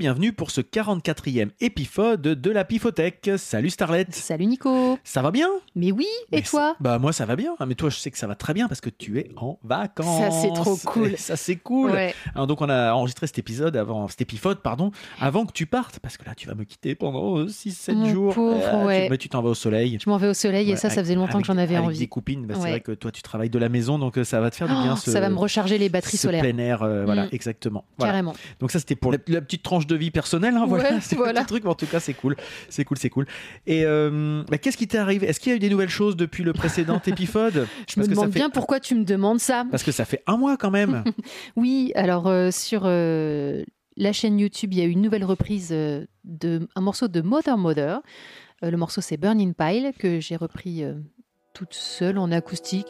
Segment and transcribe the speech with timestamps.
[0.00, 3.32] Bienvenue pour ce 44e épisode de la Pifothèque.
[3.36, 4.06] Salut Starlet.
[4.12, 4.98] Salut Nico.
[5.04, 5.50] Ça va bien?
[5.76, 6.74] Mais oui, et Mais toi?
[6.80, 8.80] Bah moi ça va bien, mais toi je sais que ça va très bien parce
[8.80, 10.18] que tu es en vacances.
[10.18, 11.08] Ça, c'est trop cool.
[11.12, 11.90] Et Ça c'est cool.
[11.90, 12.14] Ouais.
[12.34, 14.90] Alors, donc on a enregistré cet épisode avant, cet épisode pardon,
[15.20, 18.34] avant que tu partes parce que là tu vas me quitter pendant 6-7 Mon jours.
[18.34, 19.08] pauvre, tu- ouais.
[19.10, 19.98] bah, tu t'en vas au soleil.
[20.02, 21.88] Je m'en vais au soleil et ça, ça faisait longtemps avec- que j'en avais avec
[21.88, 21.98] envie.
[21.98, 24.40] des copines, bah, c'est vrai que toi tu travailles de la maison donc euh, ça
[24.40, 24.96] va te faire du Oh, bien.
[24.96, 26.40] ce- ça va me recharger les batteries solaires.
[26.42, 27.30] plein air, euh, voilà, Mm.
[27.32, 27.84] exactement.
[27.98, 28.12] Voilà.
[28.12, 28.34] Carrément.
[28.60, 31.16] Donc ça c'était pour la, la petite tranche de vie personnelle, hein, voilà, Ouais, c'est
[31.16, 31.44] voilà.
[31.44, 32.36] truc, mais en tout cas c'est cool,
[32.68, 33.26] c'est cool, c'est cool.
[33.66, 35.26] Et euh, bah, qu'est-ce qui t'est arrivé?
[35.28, 37.66] Est-ce qu'il y a eu des nouvelles choses depuis le précédent épisode?
[37.92, 39.64] Je me demande bien pourquoi tu me demandes ça.
[39.70, 41.04] Parce que ça fait un mois quand même.
[41.56, 43.62] Oui, alors euh, sur euh,
[43.96, 47.58] la chaîne YouTube, il y a eu une nouvelle reprise de un morceau de Mother
[47.58, 48.00] Mother.
[48.62, 50.84] Le morceau c'est Burning Pile que j'ai repris
[51.54, 52.86] toute seule en acoustique.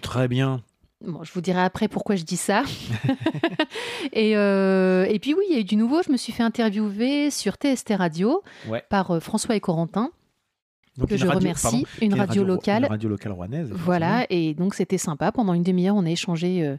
[0.00, 0.62] Très bien.
[1.04, 2.62] Bon, je vous dirai après pourquoi je dis ça.
[4.12, 6.02] et, euh, et puis oui, il y a eu du nouveau.
[6.02, 8.82] Je me suis fait interviewer sur TST Radio Ouais.
[8.88, 10.10] par euh, François et Corentin,
[10.96, 11.62] Donc, que je radio- remercie.
[11.62, 12.84] pardon, une radio locale.
[12.84, 13.70] Une radio locale rouennaise.
[13.72, 15.30] Voilà, et donc c'était sympa.
[15.32, 16.76] Pendant une demi-heure, on a échangé euh,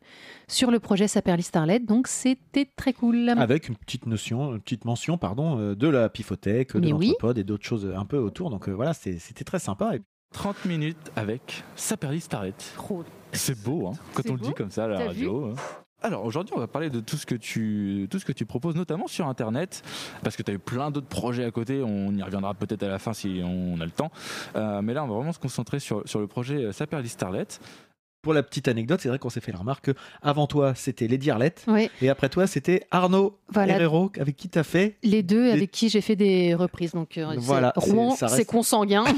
[0.48, 3.30] sur le projet Saperly Starlet, donc c'était très cool.
[3.30, 7.08] Avec une petite notion, une petite mention, pardon, de la pifothèque, de oui.
[7.10, 8.50] l'entrepode et d'autres choses un peu autour.
[8.50, 9.94] Donc euh, voilà, c'était très sympa.
[10.34, 12.54] Et 30 minutes avec Saperly Starlet.
[13.34, 15.46] C'est beau, hein, quand on le dit comme ça à la radio.
[15.52, 15.54] hein.
[16.02, 18.76] Alors aujourd'hui, on va parler de tout ce que tu tout ce que tu proposes,
[18.76, 19.82] notamment sur Internet,
[20.24, 21.82] parce que tu as eu plein d'autres projets à côté.
[21.82, 24.12] On y reviendra peut-être à la fin si on a le temps.
[24.56, 27.48] Euh, mais là, on va vraiment se concentrer sur, sur le projet euh, Saperly Starlet.
[28.26, 29.92] Pour la petite anecdote, c'est vrai qu'on s'est fait la remarque que
[30.24, 31.64] avant toi, c'était Lady Arlette.
[32.02, 33.76] Et après toi, c'était Arnaud Voilà.
[33.76, 36.94] Herrero, avec qui tu as fait les deux Les- avec qui j'ai fait des reprises.
[36.94, 39.04] Donc euh, Voilà, Rouen, reste- c'est consanguin.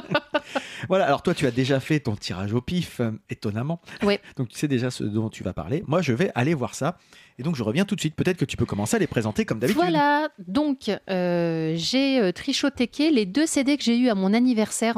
[0.88, 3.80] Voilà, alors toi, tu as déjà fait ton tirage au pif, euh, étonnamment.
[4.02, 4.18] Ouais.
[4.36, 5.84] Donc tu sais déjà ce dont tu vas parler.
[5.86, 6.96] Moi, je vais aller voir ça.
[7.38, 8.14] Et donc, je reviens tout de suite.
[8.16, 9.80] Peut-être que tu peux commencer à les présenter comme d'habitude.
[9.80, 14.96] Voilà, donc euh, j'ai trichotéqué les deux CD que j'ai eu à mon anniversaire,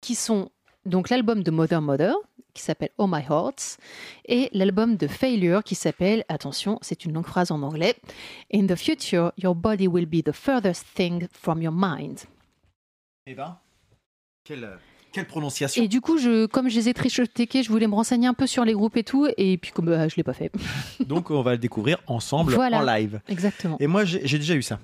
[0.00, 0.50] qui sont
[0.86, 2.14] donc l'album de Mother Mother,
[2.54, 3.78] qui s'appelle Oh My Hearts,
[4.26, 7.94] et l'album de Failure, qui s'appelle, attention, c'est une longue phrase en anglais,
[8.52, 12.20] In the future, your body will be the furthest thing from your mind.
[13.26, 13.56] Eh ben,
[14.44, 14.68] quelle,
[15.12, 18.26] quelle prononciation Et du coup, je, comme je les ai trichotéqués, je voulais me renseigner
[18.26, 20.50] un peu sur les groupes et tout, et puis comme euh, je l'ai pas fait.
[21.06, 22.78] Donc, on va le découvrir ensemble Voilà.
[22.78, 23.20] en live.
[23.28, 23.76] Exactement.
[23.80, 24.78] Et moi, j'ai déjà eu ça.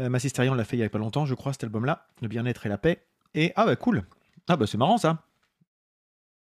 [0.00, 2.28] Euh, ma Sisterian l'a fait il y a pas longtemps, je crois, cet album-là, Le
[2.28, 3.02] bien-être et la paix.
[3.34, 4.04] Et ah bah cool.
[4.48, 5.22] Ah bah c'est marrant ça.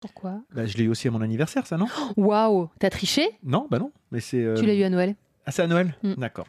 [0.00, 0.42] Pourquoi?
[0.52, 1.86] Bah, je l'ai eu aussi à mon anniversaire, ça non?
[2.16, 3.28] Waouh, t'as triché?
[3.42, 3.92] Non, bah non.
[4.12, 4.42] Mais c'est.
[4.42, 5.96] euh, Tu l'as eu à Noël Ah, c'est à Noël?
[6.04, 6.14] Mm.
[6.14, 6.46] D'accord.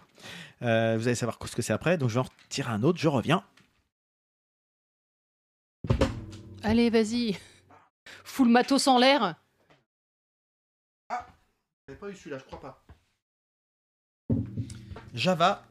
[0.61, 2.99] Euh, vous allez savoir ce que c'est après, donc je vais en retirer un autre,
[2.99, 3.43] je reviens.
[6.61, 7.37] Allez, vas-y.
[8.23, 9.35] Fous le matos en l'air.
[11.87, 12.83] J'avais pas eu celui-là, je crois pas.
[15.15, 15.63] Java.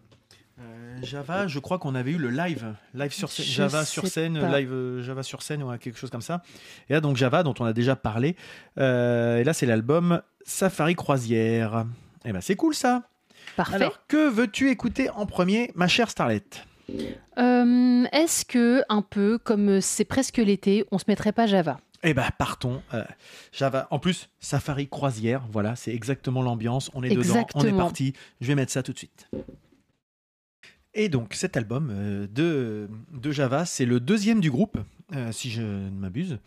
[0.60, 4.06] Euh, Java, je crois qu'on avait eu le live, live sur scène, Je Java sur
[4.06, 4.58] scène, pas.
[4.58, 6.42] live euh, Java sur scène ou quelque chose comme ça.
[6.88, 8.34] Et là donc Java dont on a déjà parlé.
[8.78, 11.86] Euh, et là c'est l'album Safari Croisière.
[12.24, 13.04] Et ben c'est cool ça.
[13.56, 13.76] Parfait.
[13.76, 16.42] Alors que veux-tu écouter en premier, ma chère Starlet
[17.38, 21.78] Euh, Est-ce que, un peu, comme c'est presque l'été, on se mettrait pas Java?
[22.02, 22.82] Eh ben partons.
[22.94, 23.04] Euh,
[23.52, 23.86] Java.
[23.90, 26.90] En plus Safari Croisière, voilà, c'est exactement l'ambiance.
[26.94, 28.12] On est dedans, on est parti.
[28.40, 29.28] Je vais mettre ça tout de suite.
[31.00, 34.78] Et donc cet album euh, de, de Java, c'est le deuxième du groupe,
[35.14, 36.38] euh, si je ne m'abuse.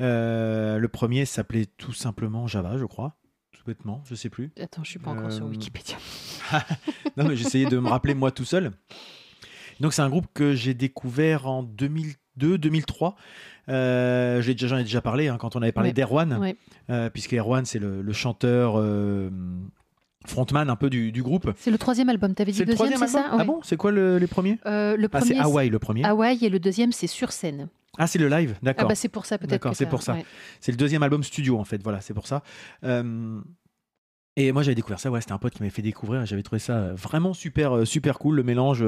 [0.00, 3.16] Euh, le premier s'appelait tout simplement Java, je crois.
[3.50, 4.52] Tout bêtement, je sais plus.
[4.62, 5.96] Attends, je suis pas encore sur Wikipédia.
[7.16, 8.70] Non, mais j'essayais de me rappeler moi tout seul.
[9.80, 13.14] Donc c'est un groupe que j'ai découvert en 2002-2003.
[13.68, 15.94] Euh, j'ai déjà- J'en ai déjà parlé hein, quand on avait parlé Ouais.
[15.94, 16.56] d'Erwan, Ouais.
[16.90, 19.30] euh, puisque Erwan c'est le, le chanteur euh,
[20.28, 21.52] frontman un peu du, du groupe.
[21.58, 22.34] C'est le troisième album.
[22.34, 23.30] T'avais dit C'est le deuxième, troisième c'est album?
[23.30, 23.44] Ça Ah Ouais.
[23.46, 24.58] bon C'est quoi le- les premiers?
[24.66, 26.04] Euh, Le Ah c'est premier, Hawaï le premier.
[26.04, 27.68] Hawaï et le deuxième, c'est sur scène.
[27.98, 28.88] Ah c'est le live, Ah d'accord.
[28.88, 29.50] bah c'est pour ça peut-être.
[29.52, 30.12] D'accord, c'est pour ça.
[30.14, 30.24] ouais.
[30.60, 32.42] C'est le deuxième album studio en fait, voilà, c'est pour ça.
[32.84, 33.40] Euh,
[34.38, 36.42] Et moi j'avais découvert ça, ouais, c'était un pote qui m'avait fait découvrir, et j'avais
[36.42, 38.84] trouvé ça vraiment super euh, super cool, le mélange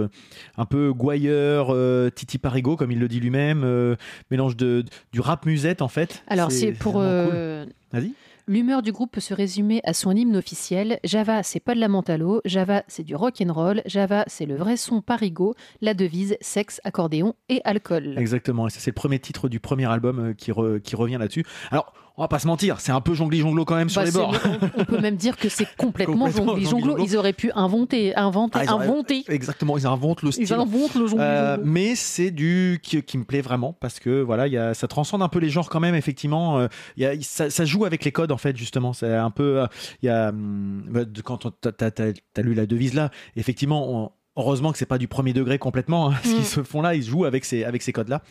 [0.59, 3.97] un peu gouailleur, euh, Titi Parigo comme il le dit lui-même, euh,
[4.31, 6.23] mélange de, du rap musette en fait.
[6.27, 6.95] Alors, c'est pour.
[6.95, 7.67] cool.
[7.93, 8.13] Vas-y.
[8.49, 11.01] L'humeur du groupe peut se résumer à son hymne officiel.
[11.05, 12.41] Java, c'est pas de la l'eau.
[12.47, 13.83] Java, c'est du rock and roll.
[13.85, 15.55] Java, c'est le vrai son parigo.
[15.83, 18.15] La devise, sexe, accordéon et alcool.
[18.17, 21.45] Exactement, et ça c'est le premier titre du premier album euh, qui revient là-dessus.
[21.71, 24.05] Alors, on va pas se mentir, c'est un peu jongli jonglo quand même sur Bah,
[24.07, 24.35] les bords.
[24.77, 26.99] on, on peut même dire que c'est complètement, Complètement jongli jonglo.
[26.99, 29.25] Ils auraient pu inventer, inventer, Ah, ils auraient- inventer.
[29.29, 30.53] Exactement, ils inventent le Ils style.
[30.55, 31.71] inventent le jongli Euh, jonglo.
[31.71, 34.89] mais c'est du qui, qui me plaît vraiment parce que voilà, il y a, ça
[34.89, 35.95] transcende un peu les genres quand même.
[35.95, 36.67] Effectivement, euh,
[36.97, 38.93] il y a, ça, ça joue avec les codes en fait justement.
[38.93, 39.67] C'est un peu, euh,
[40.03, 43.89] il y a hum, bah, quand t'as, t'as lu la devise là, effectivement.
[44.05, 44.11] on-
[44.41, 46.11] Heureusement que c'est pas du premier degré complètement.
[46.11, 46.35] hein, ce Mm.
[46.35, 48.23] qu'ils se font là, ils jouent avec ces avec ces codes là.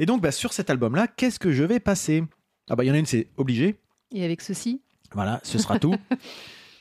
[0.00, 2.24] Et donc bah, sur cet album là, qu'est-ce que je vais passer?
[2.70, 3.76] Ah bah il y en a une, c'est obligé.
[4.12, 4.80] Et avec ceci,
[5.14, 5.94] Voilà, ce sera tout.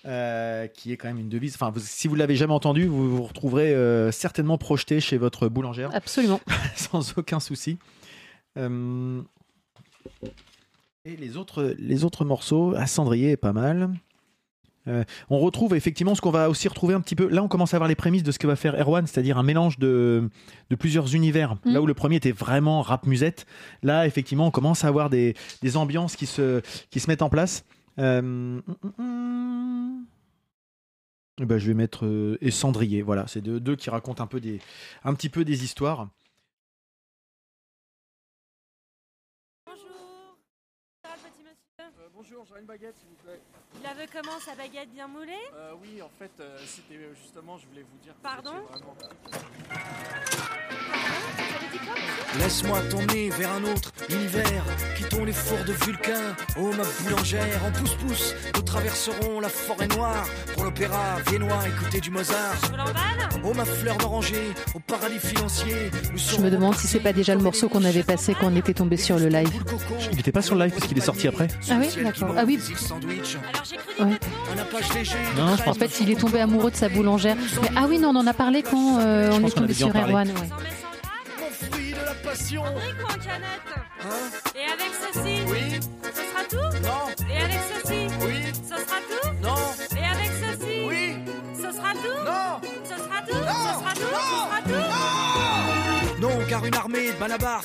[0.04, 1.54] Euh, qui est quand même une devise.
[1.54, 5.48] Enfin, vous- si vous l'avez jamais entendu, vous vous retrouverez euh, certainement projeté chez votre
[5.48, 6.42] boulangère absolument.
[6.76, 7.78] sans aucun souci.
[8.58, 9.22] Euh,
[11.06, 13.92] Et les autres, les autres morceaux, à Cendrier est pas mal.
[14.88, 17.28] Euh, on retrouve effectivement ce qu'on va aussi retrouver un petit peu.
[17.28, 19.44] Là, on commence à avoir les prémices de ce que va faire Erwan, c'est-à-dire un
[19.44, 20.28] mélange de,
[20.70, 21.56] de plusieurs univers.
[21.64, 21.74] Mm.
[21.74, 23.46] Là où le premier était vraiment rap musette,
[23.84, 27.30] là, effectivement, on commence à avoir des, des ambiances qui se, qui se mettent en
[27.30, 27.64] place.
[28.00, 28.60] Euh,
[31.38, 33.02] ben, je vais mettre euh, et Cendrier.
[33.02, 34.60] Voilà, c'est deux, deux qui racontent un peu des,
[35.04, 36.08] un petit peu des histoires.
[39.68, 40.38] Bonjour.
[41.04, 41.92] Ça va, le petit monsieur?
[42.16, 43.40] Bonjour, j'aurais une baguette s'il vous plaît.
[43.84, 45.34] Il avait comment sa baguette bien moulée?
[45.56, 48.14] Euh, oui, en fait, euh, c'était euh, justement, je voulais vous dire.
[48.14, 48.52] que Pardon?
[48.70, 48.96] vraiment-
[52.40, 54.64] Laisse-moi t'emmener vers un autre univers,
[54.98, 56.36] quittons les fours de Vulcain.
[56.58, 62.10] Oh ma boulangère, en pouce-pouce, nous traverserons la forêt noire pour l'opéra viennois, écouter du
[62.10, 62.56] Mozart.
[63.44, 65.92] Oh ma fleur d'oranger, au paradis financier.
[66.12, 68.56] nous Je me demande si c'est pas déjà le morceau qu'on avait passé quand on
[68.56, 69.52] était tombé sur le live.
[70.12, 71.48] Il n'était pas sur le live parce qu'il est sorti après.
[71.70, 72.34] Ah oui, d'accord.
[72.38, 72.60] Ah oui.
[74.00, 74.20] Ouais.
[75.38, 77.36] Non, En pense fait, il est tombé amoureux de sa boulangère.
[77.62, 79.88] Mais, ah oui, non, on en a parlé quand euh, on est tombé sur.
[79.94, 80.30] Erwan.
[80.30, 80.81] ouais.
[82.12, 82.64] La passion.
[82.64, 83.72] En brique ou en canette.
[84.04, 86.78] Hein Et avec ceci Oui, Ce sera tout?
[86.84, 87.11] Non,
[96.66, 97.62] une armée de Malabar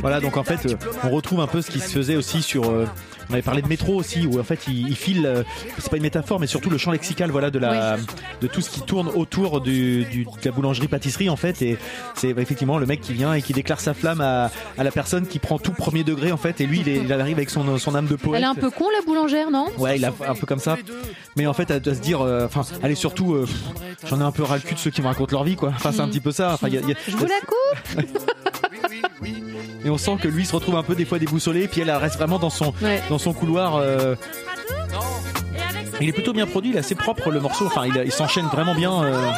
[0.00, 2.70] Voilà, donc en fait, euh, on retrouve un peu ce qui se faisait aussi sur.
[2.70, 2.86] euh,
[3.30, 5.24] on avait parlé de métro aussi, où en fait il, il file.
[5.26, 5.42] euh,
[5.78, 7.96] c'est pas une métaphore, mais surtout le champ lexical, voilà, de la,
[8.40, 11.62] de tout ce qui tourne autour du, du- de la boulangerie-pâtisserie en fait.
[11.62, 11.78] Et
[12.14, 14.90] c'est bah, effectivement le mec qui vient et qui déclare sa flamme à, à la
[14.90, 16.60] personne qui prend tout premier degré en fait.
[16.60, 18.38] Et lui, il, est- il arrive avec son, son âme de poète.
[18.38, 19.66] Elle est un peu con, la boulangère, non?
[19.78, 20.76] Ouais, il a un peu comme ça.
[21.36, 23.46] Mais en fait, elle doit se dire, euh, enfin, elle est surtout, euh,
[24.06, 25.70] j'en ai un peu ras le cul de ceux qui me racontent leur vie, quoi.
[25.74, 26.10] Enfin, c'est un Mm.
[26.10, 26.52] petit peu ça.
[26.54, 28.04] Enfin, il y a- il y a- Je vous la coupe
[28.92, 29.54] Oui, oui, oui.
[29.84, 31.96] et on sent que lui se retrouve un peu des fois déboussolé, puis elle elle
[31.96, 33.02] reste vraiment dans son, Ouais.
[33.08, 33.76] dans son couloir.
[33.76, 34.14] euh.
[36.00, 37.66] Et il est plutôt bien produit, il est assez propre le morceau.
[37.66, 39.02] Enfin, il, il s'enchaîne vraiment bien.
[39.04, 39.30] euh.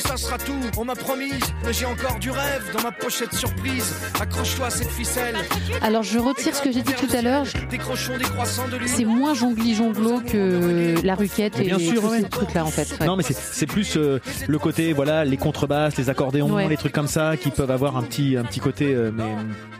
[0.00, 1.30] Ça sera tout On m'a promis,
[1.64, 3.94] mais j'ai encore du rêve dans ma pochette surprise.
[4.20, 5.36] Accroche-toi à cette ficelle.
[5.82, 7.44] Alors, je retire ce que j'ai dit tout à l'heure.
[7.70, 8.88] Décrochons des croissants de lune.
[8.88, 12.20] C'est moins jongli jonglo que la ruquette et bien sûr, tous ouais.
[12.22, 12.98] ces trucs-là, en fait.
[13.00, 13.06] ouais.
[13.06, 16.68] Non, mais c'est- c'est plus euh, le côté, voilà, les contrebasses, les accordéons, Ouais.
[16.68, 18.92] les trucs comme ça, qui peuvent avoir un petit, un petit côté.
[18.94, 19.24] euh, mais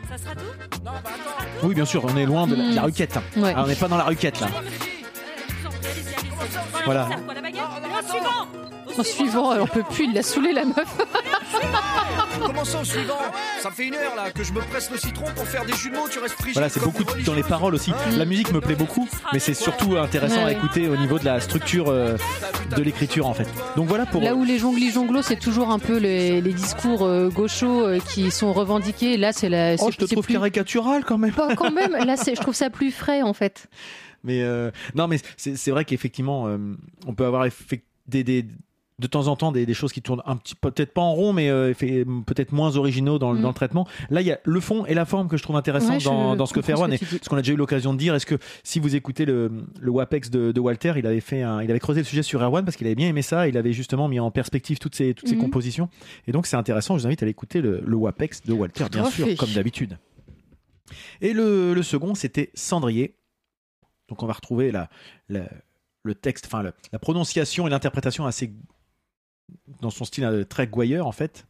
[0.09, 0.41] Ça sera tout?
[0.85, 1.09] Non, bah
[1.63, 2.85] oui, bien sûr, on est loin de la, de la Mm.
[2.85, 3.17] ruquette.
[3.17, 3.23] hein.
[3.37, 3.53] Ouais.
[3.55, 4.47] Ah, on n'est pas dans la ruquette là.
[6.85, 7.07] Voilà.
[8.97, 10.97] En suivant, elle en peut plus, il l'a saoulé, la meuf.
[12.45, 13.17] Comment ça au suivant
[13.61, 16.07] Ça fait une heure là que je me presse le citron pour faire des mots,
[16.09, 16.53] tu restes frigide.
[16.53, 17.91] Voilà, c'est beaucoup dans les paroles aussi.
[18.17, 21.39] La musique me plaît beaucoup, mais c'est surtout intéressant à écouter au niveau de la
[21.39, 22.17] structure euh,
[22.75, 23.47] de l'écriture en fait.
[23.75, 24.21] Donc voilà pour.
[24.21, 27.99] Là où les jongli jonglo, c'est toujours un peu les, les discours euh, gauchos euh,
[27.99, 29.17] qui sont revendiqués.
[29.17, 29.75] Là, c'est la.
[29.79, 31.33] Oh, je te trouve plus- caricatural quand même.
[31.33, 31.91] Pas quand même.
[31.91, 33.67] Là, je trouve ça plus frais, en fait.
[34.23, 36.57] Mais euh, non, mais c'est vrai qu'effectivement, euh,
[37.07, 37.45] on peut avoir
[38.07, 38.45] des-
[38.99, 41.33] de temps en temps des, des choses qui tournent un petit peut-être pas en rond,
[41.33, 41.73] mais euh,
[42.25, 43.41] peut-être moins originaux dans, le- Mm.
[43.41, 43.87] dans le traitement.
[44.11, 46.35] Là, il y a le fond et la forme que je trouve intéressant Ouais, dans,
[46.35, 46.91] dans ce que fait Erwan.
[46.91, 47.19] ce Et dis.
[47.23, 49.89] ce qu'on a déjà eu l'occasion de dire, est-ce que si vous écoutez le, le
[49.91, 52.63] WAPEX de, de Walter, il avait fait un- il avait creusé le sujet sur Erwan
[52.63, 53.47] parce qu'il avait bien aimé ça.
[53.47, 55.41] Il avait justement mis en perspective toutes ces, toutes ces Mhm.
[55.41, 55.89] compositions.
[56.27, 56.95] Et donc c'est intéressant.
[56.95, 59.35] Je vous invite à aller écouter le, le WAPEX de Walter, bien sûr, fait.
[59.35, 59.97] comme d'habitude.
[61.21, 63.15] Et le, le second, c'était Cendrier.
[64.09, 64.89] Donc on va retrouver la,
[65.29, 65.49] la-
[66.03, 68.51] le texte, enfin la prononciation et l'interprétation assez
[69.81, 71.45] dans son style euh, très gouailleur en fait.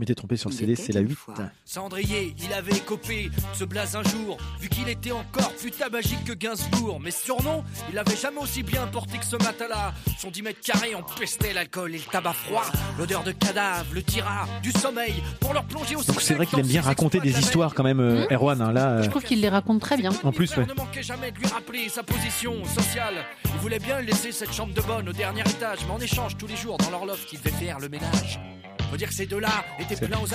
[0.00, 1.14] Mais t'es trompé sur le CD, c'est la une 8.
[1.14, 1.34] fois.
[1.64, 6.32] Cendrier, il avait copé ce blaze un jour, vu qu'il était encore plus tabagique que
[6.32, 6.98] Gainsbourg.
[7.00, 9.94] Mais surnom, il avait jamais aussi bien porté que ce matin-là.
[10.18, 12.64] Son 10 mètres carrés empestait l'alcool et le tabac froid,
[12.98, 16.08] l'odeur de cadavre, le tira, du sommeil, pour leur plonger aussi.
[16.08, 18.60] Donc c'est vrai qu'il aime bien raconter des histoires quand même, euh, Erwan.
[18.62, 20.10] hein, là, euh, Je trouve qu'il les raconte très bien.
[20.24, 20.66] En plus, ouais.
[20.66, 23.14] ne manquait jamais de lui rappeler sa position sociale.
[23.44, 26.48] Il voulait bien laisser cette chambre de bonne au dernier étage, mais en échange, tous
[26.48, 28.40] les jours, dans leur loft, il devait faire le ménage.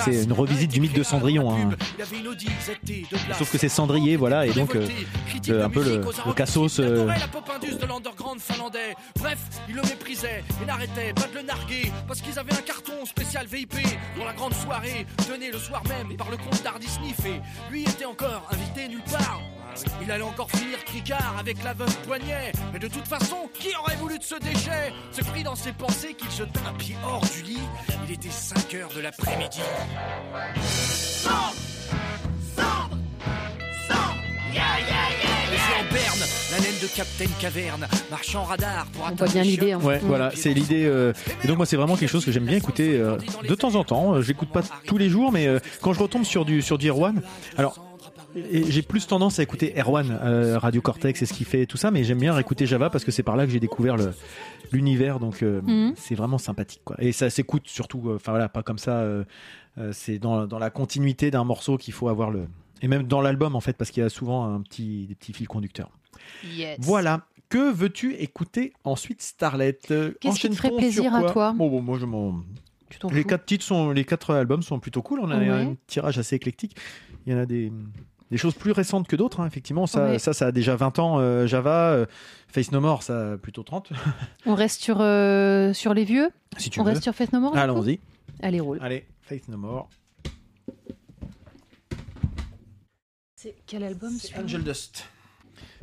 [0.04, 1.70] C'est- une revisite du mythe de Cendrillon, hein.
[3.38, 4.86] Sauf que c'est Cendrier, voilà, et donc euh,
[5.52, 6.78] le- un peu le, le cassos.
[6.80, 7.06] euh.
[9.18, 9.38] Bref,
[9.68, 13.46] il le méprisait et n'arrêtait pas de le narguer parce qu'ils avaient un carton spécial
[13.46, 13.74] VIP
[14.16, 17.40] pour la grande soirée tenue le soir même par le comte d'Hardy Sniff et
[17.72, 19.40] lui était encore invité nulle part.
[20.02, 22.52] Il allait encore finir tricard avec la veuve Poignet.
[22.72, 24.92] Mais de toute façon, qui aurait voulu de ce déchet?
[25.12, 27.58] Se pris dans ses pensées qu'il jeta un pied hors du lit.
[28.08, 29.60] Il était 5 heures de l'après-midi.
[30.66, 31.54] Sombre
[32.56, 32.98] Sombre
[33.88, 34.16] Sombre
[34.52, 39.14] Yeah, yeah, yeah, yeah en berne, la laine de Captain Caverne, marchand radar pour On
[39.14, 39.72] voit bien l'idée.
[39.72, 39.78] hein.
[39.80, 40.84] Ouais, voilà, c'est l'idée.
[40.86, 41.12] euh,
[41.44, 43.16] Et donc moi, c'est vraiment quelque chose que j'aime bien écouter euh,
[43.48, 44.14] de temps en temps.
[44.14, 46.88] Euh, J'écoute pas tous les jours, mais euh, quand je retombe sur du sur du
[46.90, 47.22] Erwan,
[47.56, 47.78] alors
[48.34, 51.76] j'ai plus tendance à écouter Erwan, euh, Radio Cortex et ce qu'il fait et tout
[51.76, 53.96] ça, mais j'aime bien écouter Java parce que c'est par là que j'ai découvert
[54.72, 55.94] l'univers, donc euh, Mhm.
[55.96, 56.96] c'est vraiment sympathique quoi.
[57.00, 58.98] Et ça s'écoute surtout, euh, enfin voilà, pas comme ça.
[58.98, 59.24] euh,
[59.92, 62.46] c'est dans dans la continuité d'un morceau qu'il faut avoir le
[62.82, 65.32] et même dans l'album en fait parce qu'il y a souvent un petit des petits
[65.32, 65.90] fils conducteurs.
[66.54, 66.76] Yes.
[66.80, 67.26] Voilà.
[67.48, 69.76] Que veux-tu écouter ensuite, Starlet
[70.20, 71.52] Qu'est-ce qui te ferait plaisir à toi?
[71.52, 72.42] Bon, bon, moi je m'en.
[73.12, 75.20] Les quatre titres sont, les quatre albums sont plutôt cool.
[75.20, 75.48] On a Ouais.
[75.48, 76.76] un tirage assez éclectique.
[77.26, 77.72] Il y en a des,
[78.30, 79.40] des choses plus récentes que d'autres.
[79.40, 81.18] hein, effectivement, ça, ça, ça a déjà 20 ans.
[81.18, 82.06] euh, Java, euh,
[82.48, 83.92] Face No More, ça a plutôt 30.
[84.46, 86.90] On reste sur, euh, sur les vieux si tu On veux.
[86.90, 88.00] reste sur Faith No More Allons-y.
[88.42, 88.78] Allez, roule.
[88.80, 89.88] Allez, Face No More.
[93.36, 95.04] C'est quel album Angel Dust.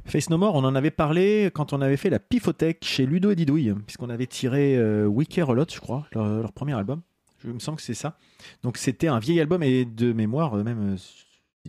[0.06, 3.32] Face No More, on en avait parlé quand on avait fait la Pifothèque chez Ludo
[3.32, 6.74] et Didouille, puisqu'on avait tiré euh, We Care A Lot, je crois, leur, leur premier
[6.74, 7.02] album.
[7.44, 8.18] Je me sens que c'est ça.
[8.64, 10.96] Donc c'était un vieil album et de mémoire, même,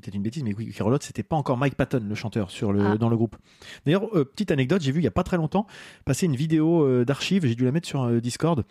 [0.00, 2.80] peut-être une bêtise, mais A Lot, c'était pas encore Mike Patton, le chanteur, sur le,
[2.84, 2.96] Ah.
[2.98, 3.36] dans le groupe.
[3.86, 5.66] D'ailleurs, euh, petite anecdote, j'ai vu il y a pas très longtemps
[6.04, 8.64] passer une vidéo euh, d'archives, j'ai dû la mettre sur euh, Discord,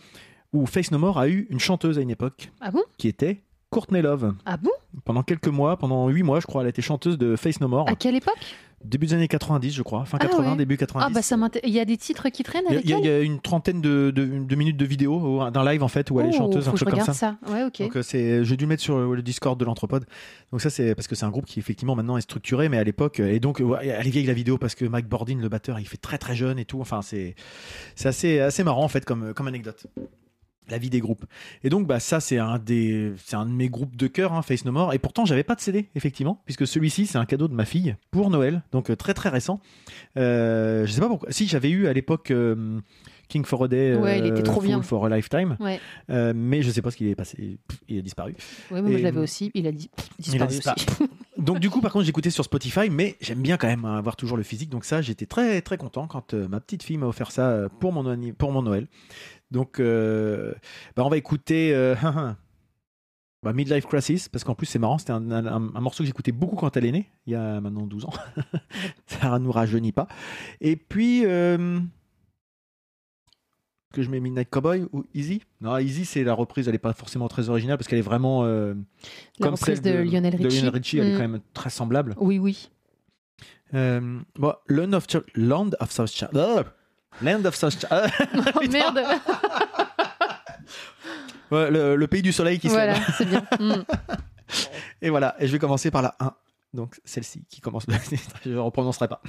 [0.54, 2.82] où Face No More a eu une chanteuse à une époque, Ah bon?
[2.98, 4.34] qui était Courtney Love.
[4.46, 4.72] Ah bon?
[5.04, 7.88] Pendant quelques mois, pendant huit mois, je crois, elle était chanteuse de Face No More.
[7.90, 8.38] À quelle époque?
[8.88, 10.06] Début des années 90, je crois.
[10.06, 10.58] Fin Ah 80, ouais.
[10.58, 11.06] début 90.
[11.10, 11.70] Ah bah ça m'intéresse.
[11.70, 13.04] Il y a des titres qui traînent il, y a, avec il y a- elle
[13.04, 16.10] il y a une trentaine de, de- de minutes de vidéo d'un live en fait
[16.12, 17.38] où elle est Oh, chanteuse, un truc comme regarde ça.
[17.46, 17.52] ça.
[17.54, 17.80] Ouais, ok.
[17.82, 20.06] Donc euh, c'est, j'ai dû le mettre sur le Discord de l'Anthropode.
[20.52, 22.84] Donc ça c'est parce que c'est un groupe qui effectivement maintenant est structuré, mais à
[22.84, 25.88] l'époque et donc elle est vieille la vidéo parce que Mike Bordin le batteur il
[25.88, 26.80] fait très très jeune et tout.
[26.82, 27.36] Enfin c'est
[27.96, 29.86] c'est assez assez marrant en fait comme comme anecdote.
[30.70, 31.26] La vie des groupes.
[31.64, 34.42] Et donc bah ça c'est un des c'est un de mes groupes de cœur, hein,
[34.42, 34.94] Face No More.
[34.94, 37.96] Et pourtant j'avais pas de CD effectivement puisque celui-ci c'est un cadeau de ma fille
[38.12, 39.60] pour Noël, donc euh, très très récent.
[40.18, 41.32] Euh, je sais pas pourquoi.
[41.32, 42.80] Si j'avais eu à l'époque euh,
[43.30, 44.82] King for a Day, Ouais, il était trop bien.
[44.82, 45.80] for a Lifetime, Ouais.
[46.10, 47.60] euh, mais je sais pas ce qu'il est passé.
[47.90, 48.36] Il a disparu.
[48.72, 49.52] Mais moi Et- je l'avais aussi.
[49.54, 49.90] Il a dit
[50.34, 51.10] Il a disparu aussi.
[51.38, 54.16] Donc du coup, par contre, j'écoutais sur Spotify, mais j'aime bien quand même hein, avoir
[54.16, 54.70] toujours le physique.
[54.70, 58.08] Donc ça, j'étais très très content quand ma petite fille m'a offert ça pour mon
[58.08, 58.88] anni- pour mon Noël.
[59.52, 60.54] Donc, euh,
[60.96, 61.96] bah, on va écouter euh,
[63.44, 64.98] bah, Midlife Crisis parce qu'en plus c'est marrant.
[64.98, 67.62] C'était un, un- un morceau que j'écoutais beaucoup quand elle est née, il y a
[67.62, 68.14] maintenant 12 ans.
[69.08, 70.08] ça nous rajeunit pas.
[70.60, 71.80] Et puis euh,
[73.94, 75.42] que je mets Midnight Cowboy ou Easy?
[75.62, 76.68] Non, Easy c'est la reprise.
[76.68, 78.74] Elle est pas forcément très originale parce qu'elle est vraiment euh,
[79.40, 80.58] La comme reprise celle de Lionel de Richie.
[80.60, 81.18] Lionel Richie, elle est Mm.
[81.18, 82.16] quand même très semblable.
[82.18, 82.70] Oui, oui.
[83.74, 86.64] Euh, bon, Land of, Ch- Land of South China.
[87.20, 88.08] Ah Land of South China.
[88.56, 89.00] Oh merde
[91.52, 93.14] Ouais, le, le pays du soleil qui se Voilà, lève.
[93.18, 93.46] c'est bien.
[93.60, 93.84] Mm.
[95.02, 96.34] Et voilà, et je vais commencer par la 1.
[96.74, 97.86] Donc celle-ci qui commence.
[98.46, 99.22] je ne reprononcerai pas.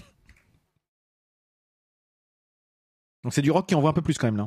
[3.25, 4.47] Donc c'est du rock qui envoie un peu plus quand même là.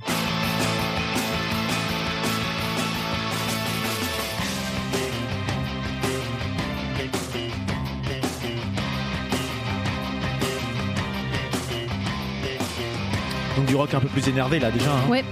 [13.71, 14.91] Du rock un peu plus énervé là déjà.
[14.91, 15.09] hein.
[15.09, 15.23] Ouais.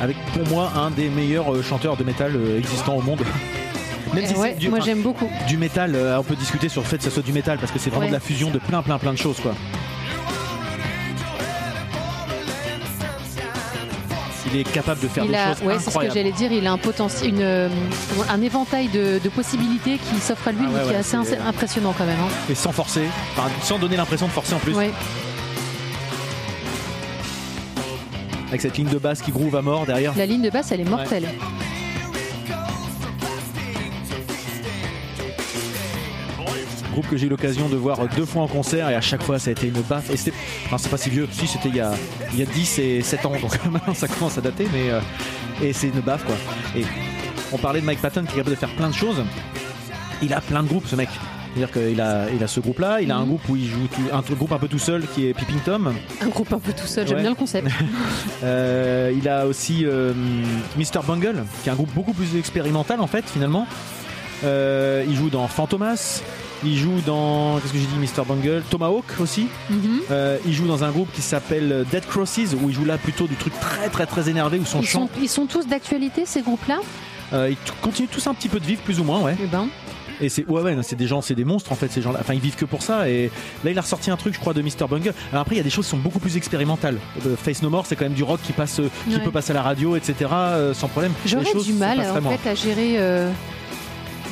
[0.00, 3.22] Avec pour moi un des meilleurs euh, chanteurs de métal euh, existants au monde.
[4.14, 5.28] Même si Ouais, du, moi j'aime beaucoup.
[5.48, 7.72] du métal, euh, on peut discuter sur le fait que ça soit du métal parce
[7.72, 8.08] que c'est vraiment Ouais.
[8.08, 9.54] de la fusion de plein plein plein de choses quoi.
[14.54, 16.52] Il est capable de faire Il des a, choses ouais, c'est ce que j'allais dire.
[16.52, 17.68] Il a un potentiel, une, euh,
[18.30, 21.16] un éventail de, de possibilités qui s'offre à lui, Ah ouais, qui ouais, est assez
[21.16, 22.20] impressionnant quand même.
[22.20, 22.28] hein.
[22.48, 23.02] Et sans forcer,
[23.36, 24.74] enfin, sans donner l'impression de forcer en plus.
[28.48, 30.12] Avec cette ligne de basse qui groove à mort derrière.
[30.16, 31.28] La ligne de basse, elle est mortelle.
[36.94, 39.38] Groupe que j'ai eu l'occasion de voir deux fois en concert et à chaque fois
[39.40, 40.10] ça a été une baffe.
[40.10, 40.36] Et c'était,
[40.66, 41.90] enfin c'est pas si vieux, si c'était il y a,
[42.32, 45.00] il y a 10 et 7 ans, donc maintenant ça commence à dater, mais euh,
[45.62, 46.36] et c'est une baffe quoi.
[46.76, 46.84] Et
[47.52, 49.22] on parlait de Mike Patton qui est capable de faire plein de choses.
[50.22, 51.08] Il a plein de groupes ce mec.
[51.56, 53.26] C'est-à-dire qu'il a, il a ce groupe-là, il a un Mhm.
[53.28, 55.92] groupe où il joue tout- un groupe un peu tout seul qui est Peeping Tom.
[56.20, 57.22] Un groupe un peu tout seul, j'aime Ouais.
[57.22, 57.68] bien le concept.
[58.42, 60.12] Euh, il a aussi euh,
[60.76, 61.00] Mr.
[61.06, 63.66] Bungle, qui est un groupe beaucoup plus expérimental en fait finalement.
[64.44, 66.22] Euh, il joue dans Fantomas.
[66.64, 68.24] Il joue dans qu'est-ce que j'ai dit Mr.
[68.26, 69.46] Bungle, Tomahawk aussi.
[70.10, 73.26] Euh, il joue dans un groupe qui s'appelle Dead Crosses où il joue là plutôt
[73.26, 76.24] du truc très très très énervé où son Ils chant sont, ils sont tous d'actualité,
[76.26, 76.78] ces groupes-là?
[77.32, 79.34] Euh, ils continuent tous un petit peu de vivre plus ou moins ouais.
[79.42, 79.66] Eh ben,
[80.20, 82.18] Et c'est ouais ouais c'est des gens c'est des monstres en fait ces gens-là.
[82.20, 83.30] Enfin ils vivent que pour ça et
[83.64, 84.86] là il a ressorti un truc je crois de Mr.
[84.88, 85.12] Bungle.
[85.32, 86.98] Alors après il y a des choses qui sont beaucoup plus expérimentales.
[87.26, 89.22] Euh, Face No More c'est quand même du rock qui passe euh, qui Ouais.
[89.22, 91.12] peut passer à la radio etc euh, sans problème.
[91.26, 92.94] J'aurais du mal en fait à gérer.
[92.98, 93.30] euh,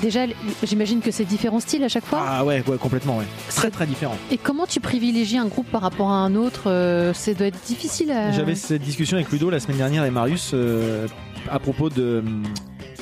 [0.02, 0.26] Déjà,
[0.64, 2.24] j'imagine que c'est différents styles à chaque fois.
[2.26, 3.24] Ah ouais, ouais, complètement, ouais.
[3.54, 4.16] Très très différent.
[4.32, 7.64] Et comment tu privilégies un groupe par rapport à un autre euh, Ça doit être
[7.64, 8.32] difficile à.
[8.32, 11.06] J'avais cette discussion avec Ludo la semaine dernière et Marius euh,
[11.50, 12.42] à propos de hum,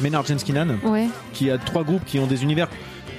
[0.03, 1.07] Maynard James Keenan, Ouais.
[1.33, 2.69] qui a trois groupes qui ont des univers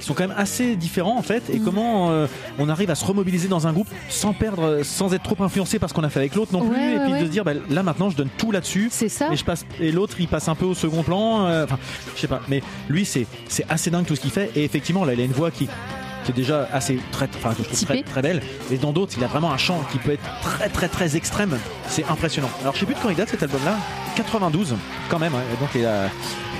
[0.05, 1.43] sont quand même assez différents en fait.
[1.49, 1.63] Et Mm.
[1.63, 2.27] comment euh,
[2.59, 5.89] on arrive à se remobiliser dans un groupe sans perdre, sans être trop influencé par
[5.89, 6.75] ce qu'on a fait avec l'autre non plus.
[6.77, 7.19] Ouais, et ouais, puis ouais.
[7.21, 8.89] de se dire, bah, là maintenant je donne tout là-dessus.
[8.91, 9.29] C'est ça.
[9.31, 11.45] Et je passe et l'autre il passe un peu au second plan.
[11.45, 11.77] euh, Enfin,
[12.15, 12.41] je sais pas.
[12.47, 14.51] Mais lui c'est c'est assez dingue tout ce qu'il fait.
[14.55, 15.67] Et effectivement là il a une voix qui
[16.23, 18.41] qui est déjà assez très, enfin que je trouve très, belle.
[18.71, 21.57] Et dans d'autres il a vraiment un chant qui peut être très très très extrême.
[21.87, 22.49] C'est impressionnant.
[22.61, 23.75] Alors je sais plus de quand il date cet album-là.
[24.15, 24.75] 92
[25.09, 25.33] quand même.
[25.33, 25.41] hein.
[25.59, 26.09] Donc il a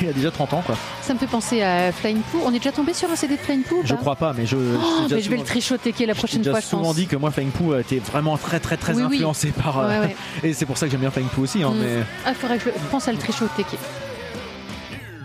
[0.01, 0.75] il a déjà 30 ans quoi.
[1.01, 2.39] Ça me fait penser à Flying Poo.
[2.45, 4.55] On est déjà tombé sur un CD de Flying Poo Je crois pas, mais je.
[4.55, 7.15] Oh, je, mais je vais le trichoter la je prochaine fois, je souvent dit que
[7.15, 9.15] moi Flying Poo était vraiment très très très Oui, oui.
[9.17, 9.79] influencé par.
[9.79, 10.15] euh, Ouais, ouais.
[10.49, 11.63] Et c'est pour ça que j'aime bien Flying Poo aussi.
[11.63, 11.79] hein, Mm.
[11.79, 12.03] mais...
[12.25, 13.65] Ah, faudrait que je je pense à le trichoter.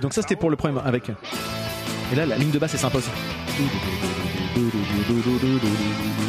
[0.03, 1.11] Donc ça c'était pour le premier avec.
[2.13, 3.09] Et là la ligne de basse est sympa aussi.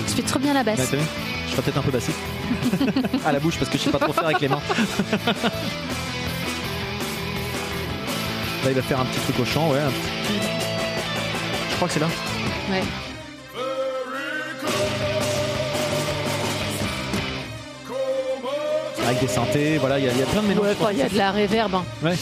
[0.07, 0.79] Tu fais trop bien la basse.
[0.79, 2.17] je ferai peut-être un peu bassiste.
[3.25, 4.61] à la bouche parce que je sais pas trop faire avec les mains.
[8.67, 9.79] là il va faire un petit truc au chant, ouais.
[11.69, 12.07] Je crois que c'est là.
[12.69, 12.83] Ouais.
[19.05, 20.65] Avec des synthés, voilà, il y, a- il y a plein de mélanges.
[20.81, 21.73] Ouais, il y a de la réverb.
[21.75, 21.83] hein.
[22.03, 22.15] Ouais.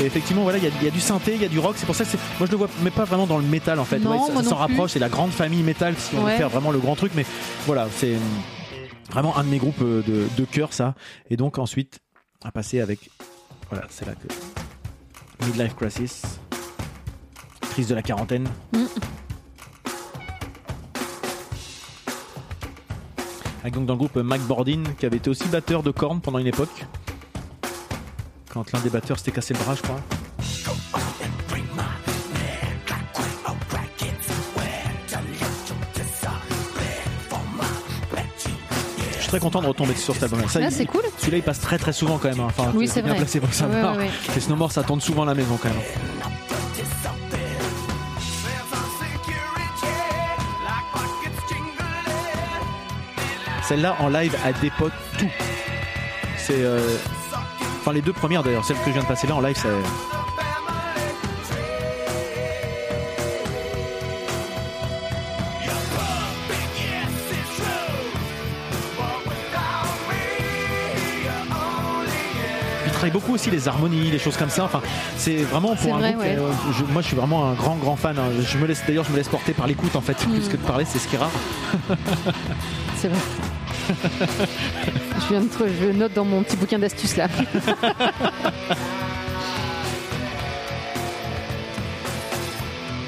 [0.00, 1.58] Et effectivement, voilà, il y, a- il y a du synthé, il y a du
[1.58, 1.74] rock.
[1.76, 3.80] C'est pour ça que c'est- moi je le vois, mais pas vraiment dans le métal
[3.80, 3.98] en fait.
[3.98, 4.92] Non, Ouais, ça s'en rapproche.
[4.92, 7.12] C'est la grande famille métal si on veut faire vraiment le grand truc.
[7.16, 7.24] Mais
[7.66, 8.14] voilà, c'est
[9.10, 10.94] vraiment un de mes groupes euh, de, de cœur ça.
[11.30, 11.98] Et donc ensuite,
[12.44, 13.10] à passer avec,
[13.70, 16.22] voilà, c'est là que midlife crisis,
[17.60, 18.46] crise de la quarantaine.
[18.72, 18.84] Mm.
[23.62, 26.38] Avec donc dans le groupe Mike Bordin qui avait été aussi batteur de cornes pendant
[26.38, 26.84] une époque.
[28.50, 30.00] Quand l'un des batteurs s'était cassé le bras, je crois.
[39.34, 40.46] Très content de retomber sur cet album-là.
[40.48, 41.02] Ça, Ah, c'est cool.
[41.18, 42.38] Celui-là, il passe très très souvent quand même.
[42.38, 42.46] hein.
[42.46, 43.20] Enfin, Oui, c'est bien vrai.
[43.22, 43.96] placé pour savoir.
[43.96, 45.78] Ouais, ouais, Les Snowmore, ça tourne souvent à la maison quand même.
[53.62, 55.28] Celle-là en live, elle dépote tout.
[56.36, 56.54] C'est.
[56.62, 56.80] euh,
[57.80, 59.68] Enfin, les deux premières d'ailleurs, celle que je viens de passer là en live, c'est.
[73.04, 74.64] Travaille beaucoup aussi les harmonies, les choses comme ça.
[74.64, 74.80] Enfin,
[75.18, 76.22] c'est vraiment pour un vrai, groupe.
[76.24, 76.36] ouais.
[76.38, 78.16] euh, je- moi, je suis vraiment un grand, grand fan.
[78.18, 78.30] hein.
[78.42, 80.30] Je me laisse, d'ailleurs, je me laisse porter par l'écoute en fait, Mm.
[80.32, 81.30] plus que de parler, c'est ce qui est rare.
[82.96, 83.18] C'est vrai.
[85.20, 87.28] je viens de trouver, je note dans mon petit bouquin d'astuces là.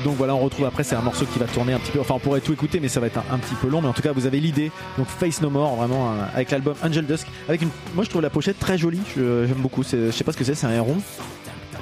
[0.07, 1.99] Donc voilà, on retrouve après, c'est un morceau qui va tourner un petit peu.
[2.01, 3.83] Enfin, on pourrait tout écouter, mais ça va être un, un petit peu long.
[3.83, 4.71] Mais en tout cas, vous avez l'idée.
[4.99, 7.27] Donc Face No More, vraiment, euh, avec l'album Angel Dusk.
[7.49, 9.01] Avec une, moi, je trouve la pochette très jolie.
[9.17, 9.83] Je- J'aime beaucoup.
[9.83, 10.97] Je sais pas ce que c'est, c'est un héron.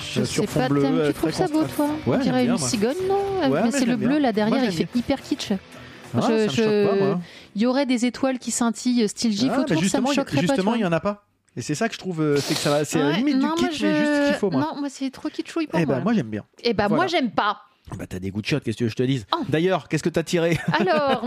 [0.01, 2.25] Je Sur sais fond pas, bleu, euh, tu trouves ça beau toi On Ouais, dirait
[2.39, 2.69] j'aime bien, une moi.
[2.69, 5.53] cigogne, non Ouais, Mais mais c'est le bleu là derrière, Moi, il fait hyper kitsch.
[5.53, 7.21] Ah, moi.
[7.55, 10.13] Il y aurait des étoiles qui scintillent style GIF Ah, bah, autour, ça me justement,
[10.13, 11.27] il- choquerait justement, il y en a pas.
[11.57, 13.55] Et c'est ça que je trouve, euh, c'est que ça va, c'est Ouais, limite non,
[13.55, 14.61] du moi, kitsch, mais juste ce qu'il faut, moi.
[14.63, 15.97] Non, moi c'est trop kitschouille pour Eh moi.
[15.97, 16.43] ben, moi, j'aime bien.
[16.65, 17.59] Eh ben, moi j'aime pas.
[17.93, 19.45] Bah, t'as des goûts de shot, qu'est-ce que je te dise Oh.
[19.49, 21.27] D'ailleurs, qu'est-ce que t'as tiré Alors,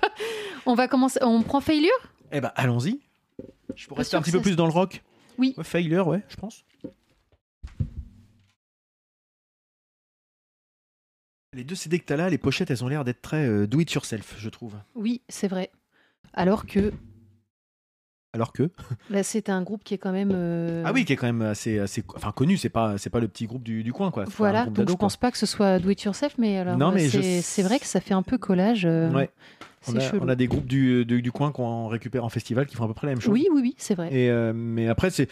[0.66, 1.18] on va commencer.
[1.22, 1.90] On prend Failure?
[2.32, 3.00] Eh ben, allons-y.
[3.76, 5.02] Je pourrais rester un petit peu plus dans le rock?
[5.38, 5.54] Oui.
[5.56, 6.64] Ouais, failure, ouais, je pense.
[11.54, 13.80] Les deux CD que t'as là, les pochettes, elles ont l'air d'être très euh, do
[13.80, 14.74] it yourself, je trouve.
[14.94, 15.70] Oui, c'est vrai.
[16.32, 16.92] Alors que
[18.34, 18.70] Alors que
[19.22, 20.32] c'est un groupe qui est quand même.
[20.34, 22.56] euh, ah oui, qui est quand même assez, assez enfin connu.
[22.56, 24.24] C'est pas, c'est pas le petit groupe du, du coin quoi.
[24.38, 26.94] Voilà, donc je pense pas que ce soit do it yourself, mais alors Non, euh,
[26.94, 28.86] mais je- c'est vrai que ça fait un peu collage.
[28.86, 29.10] euh.
[29.12, 29.28] Ouais.
[29.88, 32.84] On a, on des groupes du, du, du coin qu'on récupère en festival qui font
[32.84, 33.32] à peu près la même chose.
[33.32, 34.08] Oui, oui, oui, c'est vrai.
[34.12, 35.28] Et euh, mais après, c'est,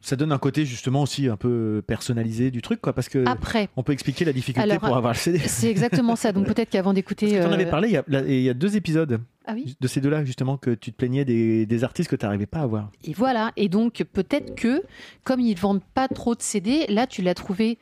[0.00, 3.68] ça donne un côté justement aussi un peu personnalisé du truc, quoi, parce que Après,
[3.76, 5.38] on peut expliquer la difficulté Alors, pour avoir le CD.
[5.38, 6.32] c'est exactement ça.
[6.32, 7.28] Donc peut-être qu'avant d'écouter.
[7.30, 9.76] Tu en avais euh, parlé, il y, y a deux épisodes Ah oui.
[9.80, 12.60] de ces deux-là, justement, que tu te plaignais des, des artistes que tu n'arrivais pas
[12.60, 12.90] à voir.
[13.04, 13.52] Et voilà.
[13.56, 14.82] Et donc peut-être que
[15.24, 17.78] comme ils vendent pas trop de CD, là tu l'as trouvé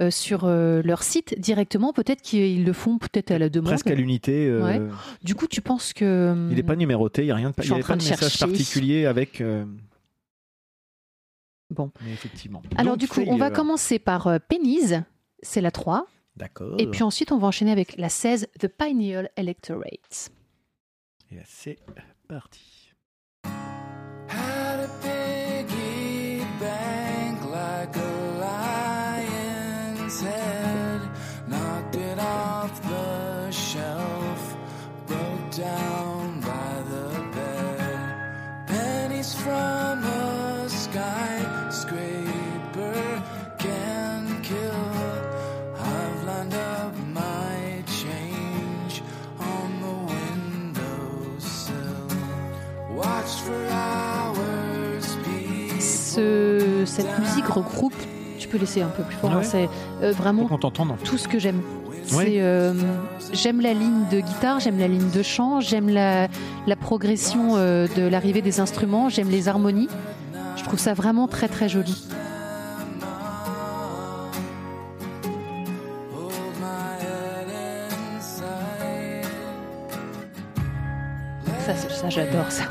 [0.00, 1.92] euh, sur euh, leur site directement.
[1.92, 3.70] Peut-être qu'ils le font peut-être à la demande.
[3.70, 4.46] Presque à l'unité.
[4.48, 4.80] euh, Ouais.
[5.22, 7.54] Du coup, tu penses que hum, Il n'est pas numéroté, il n'y a rien de,
[7.62, 9.42] il y avait pas de de message particulier avec.
[11.70, 11.90] Bon.
[12.04, 12.62] Mais effectivement.
[12.76, 14.94] Alors Donc, du coup, on va commencer par Pennies,
[15.42, 16.06] c'est la 3.
[16.36, 16.76] D'accord.
[16.78, 20.30] Et puis ensuite, on va enchaîner avec la 16, The Pineal Electorate.
[21.32, 21.78] Et c'est
[22.28, 22.60] parti.
[57.02, 57.94] Cette musique regroupe,
[58.38, 59.44] tu peux laisser un peu plus fort, hein, Ouais.
[59.44, 59.68] c'est
[60.02, 60.48] euh, vraiment
[61.04, 61.60] tout ce que j'aime.
[62.12, 62.36] Ouais.
[62.38, 62.72] Euh,
[63.32, 66.28] j'aime la ligne de guitare, j'aime la ligne de chant, j'aime la,
[66.66, 69.88] la progression euh, de l'arrivée des instruments, j'aime les harmonies.
[70.56, 72.06] Je trouve ça vraiment très très joli.
[81.66, 82.64] Ça, ça j'adore ça.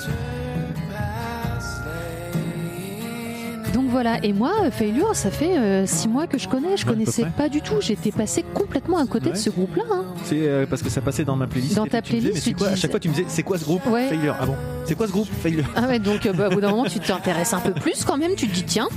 [3.97, 6.93] Voilà, et moi, euh, Failure, ça fait euh, six mois que je connais, je Ouais,
[6.93, 9.31] connaissais pas du tout, j'étais passé complètement à côté Ouais.
[9.31, 9.83] de ce groupe-là.
[9.91, 10.03] hein.
[10.23, 11.75] C'est euh, parce que ça passait dans ma playlist.
[11.77, 13.63] Dans ta disais, playlist, mais quoi À chaque fois, tu me disais, c'est quoi ce
[13.63, 14.07] groupe Ouais.
[14.07, 14.35] Failure?
[14.39, 14.55] Ah bon?
[14.85, 15.65] C'est quoi ce groupe Failure?
[15.75, 18.17] Ah ouais, donc euh, bah, au bout d'un moment, tu t'intéresses un peu plus quand
[18.17, 18.87] même, tu te dis tiens.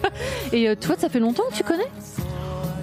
[0.54, 1.90] Et toi, ça fait longtemps que tu connais?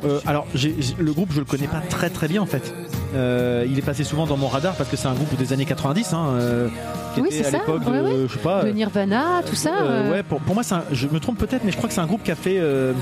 [0.06, 2.72] Euh, alors, j'ai- le groupe, je le connais pas très très bien en fait.
[3.16, 5.66] Euh, il est passé souvent dans mon radar parce que c'est un groupe des années
[5.66, 6.68] 90, hein, euh,
[7.14, 8.26] qui Oui, était c'est à ça, ouais, de, ouais.
[8.28, 8.64] je sais pas.
[8.64, 9.70] De Nirvana, tout ça.
[9.70, 11.88] euh, euh, ouais, pour, pour moi, c'est un- je me trompe peut-être, mais je crois
[11.88, 12.94] que c'est un groupe qui a fait euh,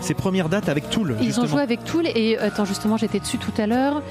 [0.00, 1.16] ses premières dates avec Tool.
[1.20, 1.44] Ils justement.
[1.44, 4.02] ont joué avec Tool et euh, attends justement j'étais dessus tout à l'heure.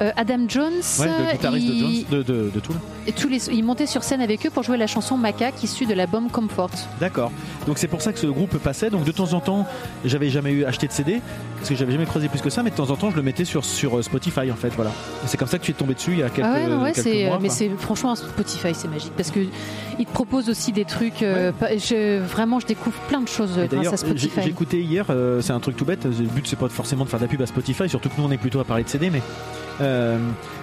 [0.00, 2.06] Euh, Adam Jones, Ouais, le guitariste il...
[2.08, 2.76] de, Jones, de, de, de Tool.
[3.06, 3.48] et tous les...
[3.50, 6.70] il montait sur scène avec eux pour jouer la chanson Macaque issue de l'album Comfort.
[7.00, 7.30] D'accord.
[7.66, 8.90] Donc c'est pour ça que ce groupe passait.
[8.90, 9.66] Donc de temps en temps,
[10.04, 11.20] j'avais jamais eu acheté de CD
[11.56, 13.22] parce que j'avais jamais creusé plus que ça, mais de temps en temps, je le
[13.22, 14.70] mettais sur sur euh, Spotify en fait.
[14.76, 14.90] Voilà.
[15.26, 16.82] C'est comme ça que tu es tombé dessus il y a quelques, ah ouais, non,
[16.82, 17.38] ouais, quelques mois.
[17.40, 19.40] mais c'est franchement Spotify c'est magique parce que
[19.98, 21.22] il te propose aussi des trucs.
[21.22, 24.48] euh, je, vraiment, je découvre plein de choses grâce à Spotify.
[24.48, 26.04] écouté hier, euh, c'est un truc tout bête.
[26.04, 28.24] Le but, c'est pas forcément de faire de la pub à Spotify, surtout que nous,
[28.26, 29.22] on est plutôt à parler de CD, mais
[29.80, 30.18] euh,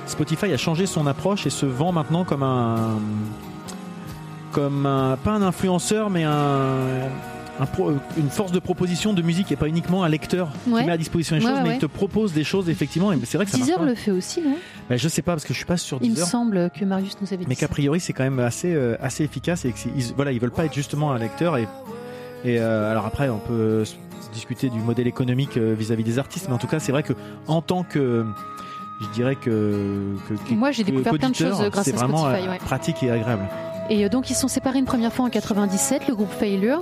[0.07, 2.99] Spotify a changé son approche et se vend maintenant comme un.
[4.51, 5.17] comme un.
[5.23, 7.07] pas un influenceur, mais un.
[7.59, 10.81] un pro- une force de proposition de musique et pas uniquement un lecteur Ouais.
[10.81, 13.11] qui met à disposition les Ouais, choses, ouais, mais il te propose des choses effectivement.
[13.11, 13.85] Et c'est vrai que ça Deezer pas.
[13.85, 14.55] le fait aussi, non?
[14.89, 16.27] Bah, je sais pas parce que je suis pas sur Il me Deezer.
[16.27, 17.61] semble que Marius nous avait dit Mais ça.
[17.61, 20.65] qu'a priori, c'est quand même assez, euh, assez efficace et qu'ils voilà, ils veulent pas
[20.65, 21.57] être justement un lecteur.
[21.57, 21.67] Et,
[22.43, 23.85] et euh, alors après, on peut euh,
[24.31, 27.13] discuter du modèle économique euh, vis-à-vis des artistes, mais en tout cas, c'est vrai que
[27.47, 28.25] en tant que,
[29.01, 30.15] je dirais que,
[30.51, 32.57] Moi, j'ai découvert plein de choses grâce à vraiment Spotify, euh, ouais.
[32.59, 33.47] pratique et agréable.
[33.89, 36.81] Et euh, donc ils sont séparés une première fois en 97, le groupe Failure,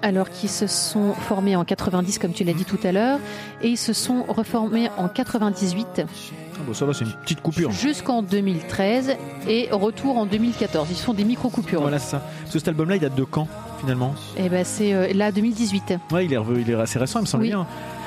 [0.00, 3.18] alors qu'ils se sont formés en 90 comme tu l'as dit tout à l'heure,
[3.62, 7.70] et ils se sont reformés en 98 Ah, bon, ça va, c'est une petite coupure.
[7.70, 9.16] jusqu'en 2013
[9.48, 10.88] et retour en 2014.
[10.90, 11.82] Ils font des micro-coupures.
[11.82, 12.18] Voilà, c'est ça.
[12.40, 13.48] Parce que cet album-là, il date de quand?
[13.82, 15.94] Finalement Et ben c'est euh, là 2018.
[16.12, 17.48] Ouais, il est, revenu- il est assez récent, il me semble Oui.
[17.50, 17.66] bien.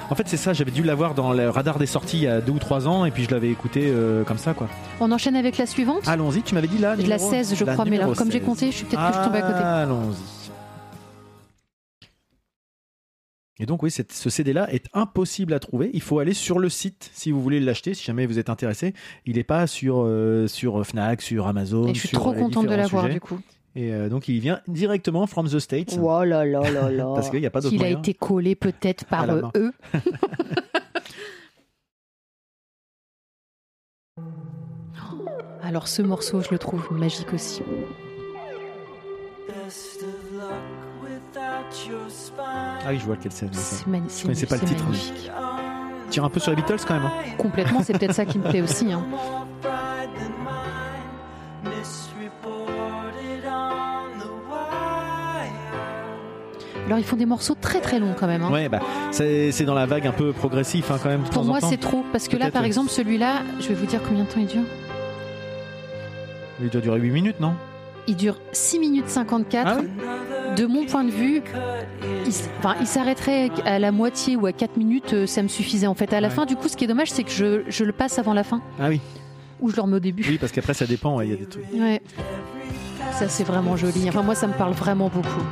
[0.10, 2.40] En fait, c'est ça, j'avais dû l'avoir dans le radar des sorties il y a
[2.40, 4.68] deux ou trois ans, et puis je l'avais écouté euh, comme ça, quoi.
[5.00, 6.08] On enchaîne avec la suivante.
[6.08, 8.32] Allons-y, tu m'avais dit là de la numéro- 16 je la crois, mais alors comme
[8.32, 8.46] j'ai 16.
[8.48, 9.64] compté, je suis peut-être que je à côté.
[9.64, 10.16] Allons-y.
[13.58, 15.90] Et donc oui, cette- ce CD-là est impossible à trouver.
[15.94, 18.94] Il faut aller sur le site si vous voulez l'acheter, si jamais vous êtes intéressé.
[19.26, 21.88] Il n'est pas sur, euh, sur Fnac, sur Amazon.
[21.88, 23.40] Et je suis trop contente de l'avoir du coup.
[23.78, 25.98] Et euh, donc il vient directement from the States.
[26.02, 27.12] Oh là là là là.
[27.16, 29.74] Parce qu'il y a pas d'autre Qu'il a été collé peut-être par euh, eux.
[35.62, 37.62] Alors ce morceau, je le trouve magique aussi.
[42.86, 43.54] Ah oui, je vois lequel c'est.
[43.54, 44.18] C'est magnifique.
[44.20, 44.84] Je connaissais pas le titre.
[44.84, 45.32] magnifique.
[46.10, 47.06] Tire un peu sur les Beatles quand même.
[47.06, 47.36] hein.
[47.38, 48.92] Complètement, c'est peut-être ça qui me plaît aussi.
[48.92, 49.06] hein.
[56.88, 58.44] Alors ils font des morceaux très très longs quand même.
[58.44, 58.52] hein.
[58.52, 58.80] Ouais, bah,
[59.12, 61.24] c'est dans la vague un peu progressif hein, quand même.
[61.24, 62.68] Pour moi c'est trop parce que là par ouais.
[62.68, 64.62] exemple celui-là, je vais vous dire combien de temps il dure.
[66.62, 67.54] Il doit durer 8 minutes, non?
[68.08, 69.68] Il dure 6 minutes 54.
[69.68, 69.90] Ah oui
[70.56, 71.42] De mon point de vue,
[72.24, 75.48] il, s- enfin, il s'arrêterait à la moitié ou à 4 minutes, euh, ça me
[75.48, 76.14] suffisait en fait.
[76.14, 76.34] À la Ouais.
[76.34, 78.44] fin, du coup, ce qui est dommage, c'est que je, je le passe avant la
[78.44, 79.02] fin Ah oui.
[79.60, 80.24] ou je le remets au début.
[80.30, 81.18] Oui, parce qu'après ça dépend.
[81.18, 81.66] ouais, Il y a des trucs.
[81.74, 82.02] Ouais.
[83.12, 84.08] Ça, c'est vraiment joli.
[84.08, 85.44] Enfin, moi, ça me parle vraiment beaucoup.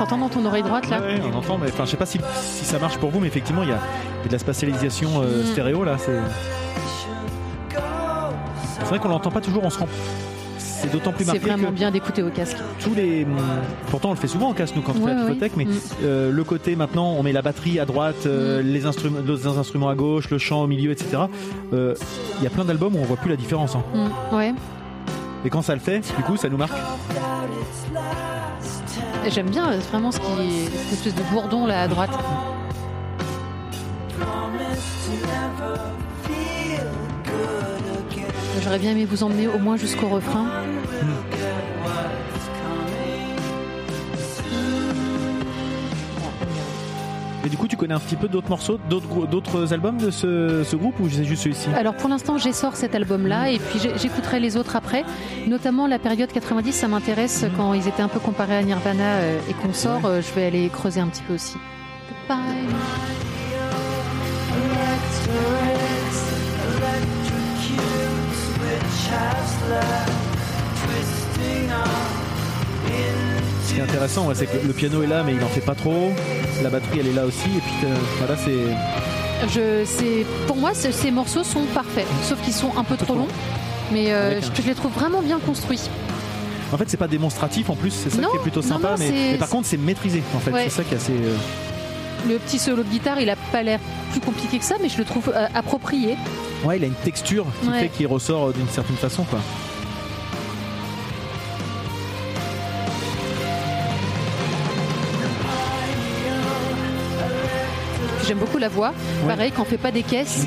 [0.00, 2.18] T'entends dans ton oreille droite là Ouais, on entend, mais enfin, je sais pas si,
[2.34, 3.78] si ça marche pour vous, mais effectivement, il y a,
[4.20, 5.46] il y a de la spatialisation euh, Mm.
[5.46, 5.96] stéréo là.
[5.98, 6.18] C'est
[8.78, 9.62] c'est vrai qu'on l'entend pas toujours.
[9.62, 9.88] On se rend.
[10.58, 12.56] C'est d'autant plus C'est marqué vraiment que bien d'écouter au casque.
[12.82, 13.24] tous les.
[13.24, 13.36] hum,
[13.90, 15.52] Pourtant, on le fait souvent en casque nous quand on Ouais, fait la ouais, Pifotech,
[15.56, 15.70] mais Mm.
[16.04, 19.90] euh, le côté maintenant, on met la batterie à droite, euh, les instruments, les instruments
[19.90, 21.24] à gauche, le chant au milieu, etc.
[21.72, 21.78] Il
[22.42, 23.76] y a plein d'albums où on voit plus la différence.
[23.76, 23.82] hein.
[24.32, 24.34] Mm.
[24.34, 24.54] Ouais.
[25.44, 26.72] Et quand ça le fait, du coup, ça nous marque.
[29.28, 32.10] J'aime bien euh, vraiment ce qui est cette espèce de bourdon là à droite.
[38.62, 40.46] J'aurais bien aimé vous emmener au moins jusqu'au refrain.
[47.44, 50.76] Et du coup, tu connais un petit peu d'autres morceaux, d'autres albums de ce, ce
[50.76, 54.40] groupe ou c'est juste celui-ci Alors pour l'instant, j'essore cet album-là et puis j'ai- j'écouterai
[54.40, 55.04] les autres après.
[55.46, 59.38] Notamment la période 90, ça m'intéresse quand ils étaient un peu comparés à Nirvana euh,
[59.48, 60.04] et qu'on sort.
[60.04, 61.56] euh, Je vais aller creuser un petit peu aussi.
[62.28, 62.66] Goodbye.
[73.66, 75.60] Ce qui est intéressant, ouais, c'est que le piano est là, mais il en fait
[75.60, 76.12] pas trop.
[76.62, 77.48] La batterie, elle est là aussi.
[77.48, 79.48] Et puis euh, voilà, c'est.
[79.48, 83.14] Je, c'est, pour moi, ce- ces morceaux sont parfaits, sauf qu'ils sont un peu trop
[83.14, 83.28] longs.
[83.92, 85.80] Mais euh, je, je les trouve vraiment bien construits.
[86.72, 87.90] En fait, c'est pas démonstratif en plus.
[87.90, 88.90] C'est ça Non, qui est plutôt sympa.
[88.90, 90.22] non, mais, par contre, c'est maîtrisé.
[90.36, 90.64] En fait, Ouais.
[90.64, 91.12] c'est ça qui est assez.
[91.12, 91.36] euh,
[92.28, 93.80] Le petit solo de guitare, il a pas l'air
[94.12, 96.16] plus compliqué que ça, mais je le trouve euh, approprié.
[96.64, 97.80] Ouais, il a une texture qui Ouais.
[97.80, 99.38] fait qu'il ressort d'une certaine façon, quoi.
[108.60, 108.92] La voix.
[109.26, 110.46] Pareil, quand on fait pas des caisses.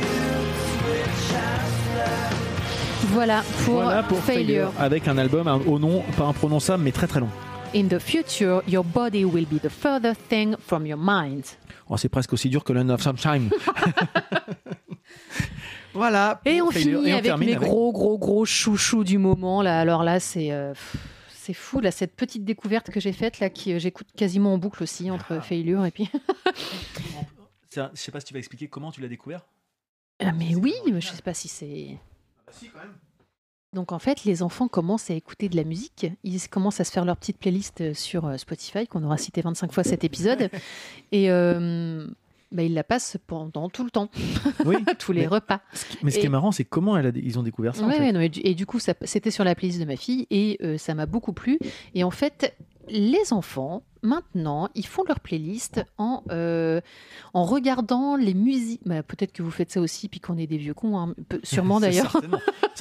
[3.08, 4.72] Voilà pour, voilà pour failure.
[4.80, 7.30] avec un album au nom pas imprononçable mais très très long.
[7.76, 11.44] In the future, your body will be the further thing from your mind.
[11.90, 13.50] Oh, c'est presque aussi dur que Land of Sunshine.
[15.94, 16.40] voilà.
[16.46, 17.00] Et on Failure.
[17.02, 19.62] finit Et on avec mes gros, gros, gros chouchous du moment.
[19.62, 20.74] Là, alors là, c'est euh,
[21.34, 24.58] c'est fou là cette petite découverte que j'ai faite là, qui euh, j'écoute quasiment en
[24.58, 26.10] boucle aussi entre failure et puis.
[27.78, 29.46] Un- Je sais pas si tu vas expliquer comment tu l'as découvert.
[30.20, 31.98] Ah, mais oui, mais je sais pas si c'est.
[33.74, 36.06] Donc en fait, les enfants commencent à écouter de la musique.
[36.24, 39.42] Ils commencent à se faire leur petite playlist euh, sur euh, Spotify, qu'on aura cité
[39.42, 40.50] 25 fois cet épisode.
[41.12, 42.06] Et euh,
[42.52, 44.10] bah, ils la passent pendant tout le temps,
[44.66, 44.76] Oui.
[45.00, 45.62] tous les Mais- repas.
[46.04, 47.84] Mais ce qui Et- est marrant, c'est comment elle a- ils ont découvert ça.
[47.84, 48.02] en Ouais, fait.
[48.02, 50.28] ouais, non, et, du, et du coup, ça- c'était sur la playlist de ma fille
[50.30, 51.58] et euh, ça m'a beaucoup plu.
[51.96, 52.56] Et en fait,
[52.90, 56.82] les enfants, maintenant, ils font leur playlist en, euh,
[57.34, 58.82] en regardant les musiques.
[58.86, 61.80] Bah, Peut-être que vous faites ça aussi, puis qu'on est des vieux cons, hein, sûrement
[61.80, 62.22] d'ailleurs.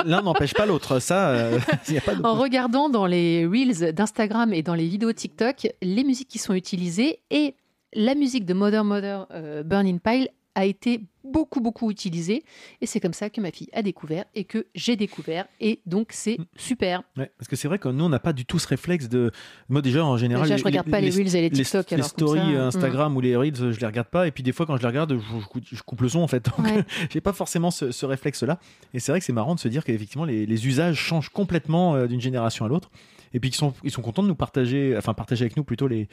[0.05, 0.99] L'un n'empêche pas l'autre.
[0.99, 2.23] Ça, euh, il y a pas de.
[2.23, 6.55] En regardant dans les reels d'Instagram et dans les vidéos TikTok les musiques qui sont
[6.55, 7.55] utilisées et
[7.95, 12.45] la musique de Mother Mother euh, Burning Pile a été beaucoup beaucoup utilisée
[12.81, 16.09] et c'est comme ça que ma fille a découvert et que j'ai découvert et donc
[16.13, 16.45] c'est Mm.
[16.57, 17.03] super.
[17.17, 19.31] Ouais, parce que c'est vrai que nous, on n'a pas du tout ce réflexe de.
[19.69, 20.45] Moi, déjà, en général.
[20.45, 22.69] Déjà, je regarde pas les reels et les TikTok, Les, alors, stories ça, euh, mm.
[22.69, 24.27] Instagram ou les reels, je les regarde pas.
[24.27, 26.29] Et puis, des fois, quand je les regarde, je, coupe, je coupe le son, en
[26.29, 26.45] fait.
[26.57, 26.85] Donc, Ouais.
[27.11, 28.59] j'ai pas forcément ce, ce réflexe-là.
[28.95, 31.95] Et c'est vrai que c'est marrant de se dire qu'effectivement, les, les usages changent complètement
[31.97, 32.91] euh, d'une génération à l'autre.
[33.35, 35.89] Et puis, qu'ils sont, ils sont contents de nous partager, enfin, partager avec nous plutôt
[35.89, 36.09] les,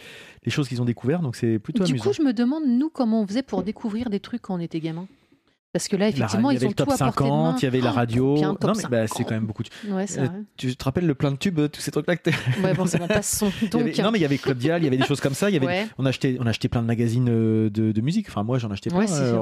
[0.46, 1.22] les choses qu'ils ont découvertes.
[1.24, 2.04] Donc, c'est plutôt Du amusant.
[2.10, 4.80] coup, je me demande nous comment on faisait pour découvrir des trucs quand on était
[4.80, 4.99] gamin?
[5.72, 7.24] Parce que là, La- effectivement, il y ils avait ont le top tout à portée
[7.24, 7.46] de main.
[7.52, 8.38] 50, il y avait la Oh, radio.
[8.40, 9.28] top non, mais bah, c'est 50.
[9.28, 9.62] quand même beaucoup.
[9.62, 10.28] de- Ouais, Euh.
[10.58, 12.86] Tu te rappelles le plein de tubes, tous ces trucs-là que t'es- Ouais, bon.
[12.86, 15.06] Il y Donc, avait- non, mais il y avait Club Dial, il y avait des
[15.06, 15.50] choses comme ça.
[15.50, 15.88] Il y avait, Ouais.
[16.00, 18.30] on, a acheté, on plein de magazines euh, de, de musique.
[18.30, 19.00] Enfin, moi, j'en achetais plein.
[19.00, 19.34] Ouais, euh.
[19.34, 19.36] Mm.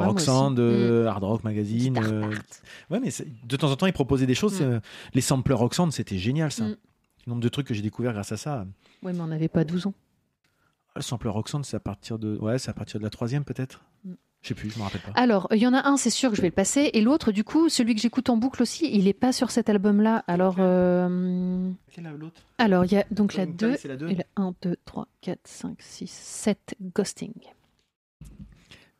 [0.59, 1.97] euh, Hard Rock Magazine.
[1.97, 2.29] Euh,
[2.89, 3.09] ouais, mais
[3.45, 4.59] de temps en temps, ils proposaient des choses.
[4.61, 4.81] Mm.
[5.13, 6.65] les samplers Roxanne, c'était génial, ça.
[6.65, 6.75] Mm.
[7.25, 8.65] Le nombre de trucs que j'ai découvert grâce à ça.
[9.01, 9.93] Ouais, mais on n'avait pas 12 ans.
[10.95, 13.81] Le sampler Roxanne, c'est à partir de, ouais, c'est à partir de la troisième, peut-être.
[14.47, 15.11] Je sais plus, je me rappelle pas.
[15.15, 16.89] Alors, il y en a un, c'est sûr que je vais le passer.
[16.93, 19.69] Et l'autre, du coup, celui que j'écoute en boucle aussi, il n'est pas sur cet
[19.69, 20.23] album-là.
[20.25, 22.41] Alors, euh, est l'autre?
[22.57, 24.07] alors il y a donc la Burning 2 Pile, c'est la deux.
[24.07, 27.33] et la 1, 2, 3, 4, 5, 6, 7, Ghosting.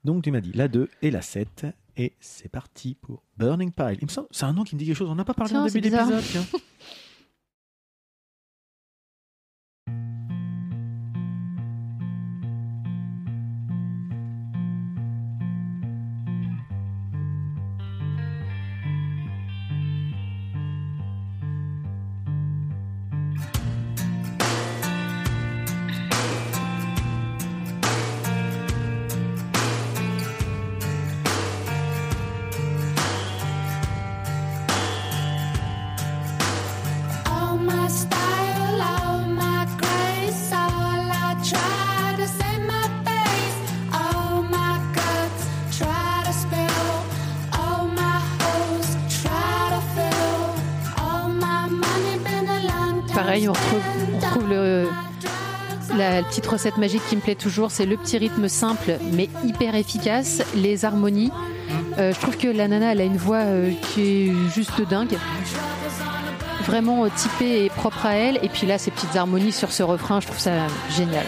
[0.03, 1.67] Donc, tu m'as dit la 2 et la 7.
[1.95, 3.99] Et c'est parti pour Burning Pile.
[4.01, 5.10] Il me semble, c'est un nom qui me dit quelque chose.
[5.10, 6.23] On n'a pas parlé Tiens, en début d'épisode.
[56.17, 59.75] la petite recette magique qui me plaît toujours, c'est le petit rythme simple mais hyper
[59.75, 61.32] efficace, les harmonies.
[61.99, 65.15] Euh, je trouve que la nana, elle a une voix euh, qui est juste dingue.
[66.65, 68.39] Vraiment euh, typée et propre à elle.
[68.41, 71.25] Et puis là, ces petites harmonies sur ce refrain, je trouve ça génial.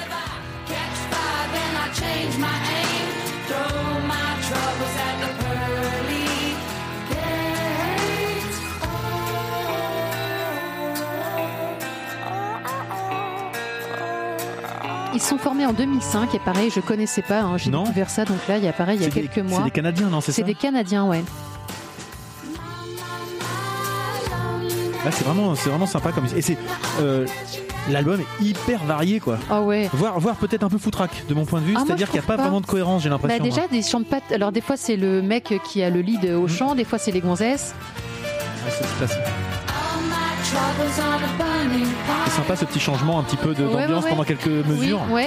[15.30, 18.58] Sont formés en 2005 et pareil, je connaissais pas, hein, j'ai découvert ça donc là,
[18.58, 19.60] il y a pareil, il y a C'est des- quelques mois.
[19.60, 21.24] C'est des Canadiens, non C'est C'est ça des Canadiens, ouais.
[25.06, 26.26] Là, c'est vraiment, c'est vraiment sympa comme.
[26.36, 26.58] Et c'est.
[27.02, 27.26] euh,
[27.90, 29.38] L'album est hyper varié, quoi.
[29.50, 29.90] Ah ouais.
[29.94, 31.74] Voire, voire peut-être un peu foutraque, de mon point de vue.
[31.78, 32.44] Ah, C'est-à-dire qu'il n'y a pas, pas.
[32.44, 33.44] vraiment de cohérence, j'ai Bah l'impression.
[33.44, 33.68] déjà, moi.
[33.72, 34.32] des chants de pattes.
[34.32, 37.12] Alors des fois, c'est le mec qui a le lead au chant, des fois, c'est
[37.12, 37.74] les gonzesses.
[38.66, 39.08] Ouais,
[42.26, 44.10] c'est sympa ce petit changement un petit peu Ouais, d'ambiance ouais, ouais.
[44.10, 45.02] pendant quelques mesures.
[45.10, 45.24] Oui.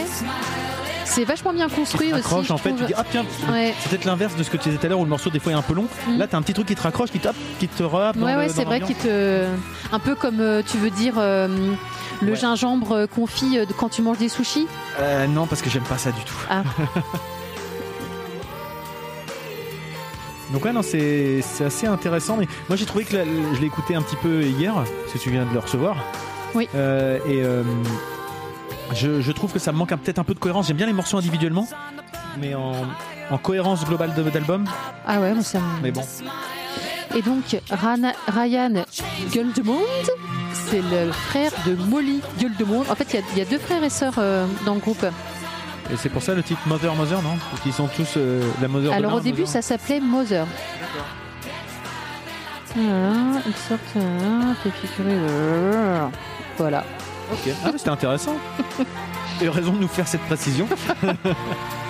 [1.05, 2.21] C'est vachement bien construit aussi.
[2.21, 3.75] Accroche je en fait, tu dis ah tiens, Ouais.
[3.81, 5.41] c'est peut-être l'inverse de ce que tu disais tout à l'heure où le morceau des
[5.41, 5.87] fois est un peu long.
[6.09, 6.17] Mm.
[6.19, 8.17] Là, t'as un petit truc qui te raccroche, qui, tape, qui te rappe.
[8.17, 9.45] Ouais, ouais, c'est vrai qu'il te.
[9.93, 11.49] Un peu comme euh, tu veux dire euh,
[12.23, 12.37] le Ouais.
[12.39, 14.67] gingembre euh, confit euh, quand tu manges des sushis.
[15.01, 16.35] Euh, non, parce que j'aime pas ça du tout.
[16.49, 16.63] Ah.
[20.53, 22.37] Donc ouais, non, c'est assez intéressant.
[22.37, 25.19] Mais moi, j'ai trouvé que la- je l'ai écouté un petit peu hier, parce que
[25.19, 25.97] tu viens de le recevoir.
[26.55, 26.69] Oui.
[26.75, 27.63] Euh, et euh,
[28.95, 30.67] je, je trouve que ça me manque peut-être un peu de cohérence.
[30.69, 31.67] J'aime bien les morceaux individuellement,
[32.39, 32.73] mais en,
[33.31, 34.67] en cohérence globale de- d'album.
[35.07, 36.03] Ah ouais, moi, ça me- Mais bon,
[37.15, 38.85] Et donc, Ryan
[39.33, 39.81] Gueldemond,
[40.71, 42.83] c'est le frère de Molly Gueldemond.
[42.91, 44.81] En fait, il y a- il y, a deux frères et sœurs euh, dans le
[44.81, 45.05] groupe.
[45.91, 48.69] Et c'est pour ça le titre Mother Mother, non Parce qu'ils sont tous euh, la
[48.69, 48.93] Mother.
[48.93, 50.47] Alors au début, Mother- ça s'appelait Mother.
[52.75, 56.09] Voilà, ils sortent un, fait figurer le-
[56.57, 56.85] Voilà.
[57.33, 57.53] Ok.
[57.65, 58.37] Ah, c'était intéressant.
[59.43, 60.67] Et raison de nous faire cette précision.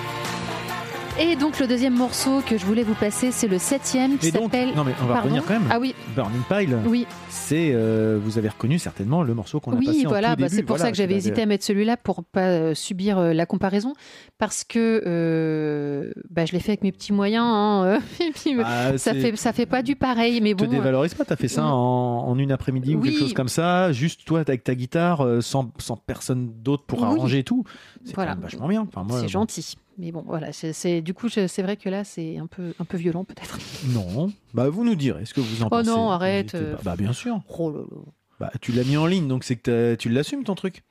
[1.19, 4.73] Et donc le deuxième morceau que je voulais vous passer, c'est le septième qui s'appelle.
[4.75, 5.67] non mais on va Pardon revenir quand même.
[5.69, 6.77] Ah oui, Burning Pile.
[6.87, 10.29] oui, C'est, euh, vous avez reconnu certainement le morceau qu'on a passé oui, en voilà.
[10.35, 10.55] tout bah, début.
[10.55, 13.31] c'est pour Voilà, ça que j'avais hésité à mettre celui-là pour pas euh, subir euh,
[13.33, 13.93] la comparaison,
[14.39, 17.45] parce que euh, bah, je l'ai fait avec mes petits moyens.
[17.47, 17.99] hein,
[18.57, 20.71] Bah, ça fait ça fait pas du pareil, mais te bon.
[20.71, 23.09] dévalorise pas, t'as fait ça en, en une après-midi ou Oui.
[23.11, 27.05] quelque chose comme ça, juste toi avec ta guitare, sans, sans personne d'autre pour Oui.
[27.05, 27.63] arranger et tout.
[28.03, 28.33] C'est Voilà.
[28.35, 28.81] vachement bien.
[28.93, 29.75] Enfin, c'est bon, gentil.
[29.97, 32.97] Mais bon, voilà, c'est du coup, c'est vrai que là, c'est un peu, un peu
[32.97, 33.59] violent peut-être.
[33.93, 35.89] Non, bah vous nous direz ce que vous en Oh pensez.
[35.89, 36.75] non, arrête, euh.
[36.83, 37.41] Bah bien sûr.
[37.59, 38.01] Oh là là.
[38.39, 40.83] Bah tu l'as mis en ligne, donc c'est que tu l'assumes ton truc.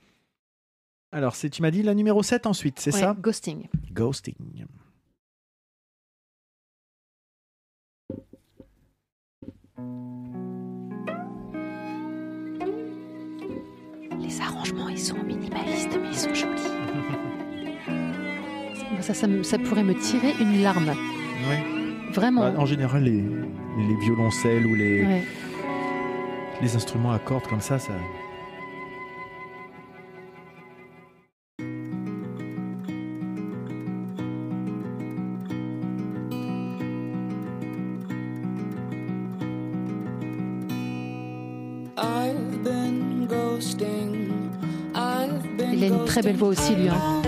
[1.14, 3.14] Alors, c'est, tu m'as dit la numéro 7 ensuite, c'est Ouais, ça?
[3.20, 3.66] Ghosting.
[3.92, 4.34] Ghosting.
[14.20, 16.62] Les arrangements, ils sont minimalistes, mais ils sont jolis.
[19.02, 20.88] ça, ça, me- ça pourrait me tirer une larme.
[21.48, 21.62] Ouais.
[22.12, 22.42] Vraiment.
[22.42, 25.22] Bah, en général, les, les violoncelles ou les, Ouais.
[26.60, 27.92] les instruments à cordes comme ça, ça.
[45.72, 46.88] Il a une très belle voix aussi, lui.
[46.88, 47.22] hein.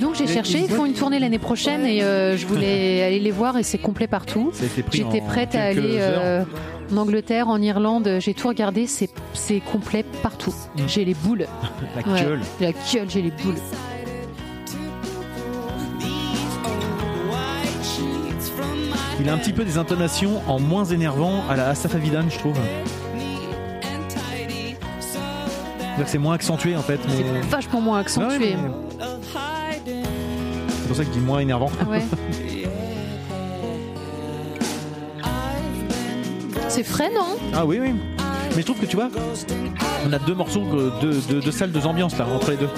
[0.00, 3.30] Donc j'ai cherché, ils font une tournée l'année prochaine et euh, je voulais aller les
[3.30, 4.52] voir et c'est complet partout.
[4.92, 6.44] J'étais prête à aller euh,
[6.92, 10.54] en Angleterre, en Irlande, j'ai tout regardé, c'est complet partout.
[10.76, 10.80] Mm.
[10.86, 11.46] J'ai les boules.
[11.96, 12.22] La Ouais.
[12.22, 12.40] gueule.
[12.60, 13.54] La gueule, j'ai les boules.
[19.20, 22.38] Il a un petit peu des intonations en moins énervant à la Asaf Avidan, je
[22.38, 22.56] trouve.
[26.06, 26.98] c'est moins accentué en fait.
[27.08, 27.16] Mais...
[27.42, 28.38] C'est vachement moins Ouais, accentué.
[28.38, 28.89] mais
[31.00, 31.70] ça que je dis moins énervant.
[31.80, 32.02] Ah ouais.
[36.68, 37.36] C'est frais, non?
[37.54, 37.90] Ah oui, oui.
[38.54, 39.08] Mais je trouve que tu vois,
[40.08, 40.62] on a deux morceaux,
[41.00, 42.68] deux, deux, deux salles, deux ambiances là, entre les deux.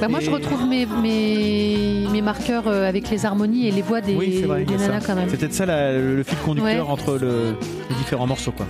[0.00, 3.82] bah Moi, je Et- retrouve mes, mes, mes marqueurs euh, avec les harmonies et les
[3.82, 4.64] voix des, oui, vrai.
[4.64, 4.88] des a ça.
[4.88, 5.28] nanas quand même.
[5.30, 6.92] C'est peut-être ça la- le fil conducteur Ouais.
[6.92, 7.54] entre le-
[7.88, 8.52] les différents morceaux.
[8.52, 8.66] Quoi.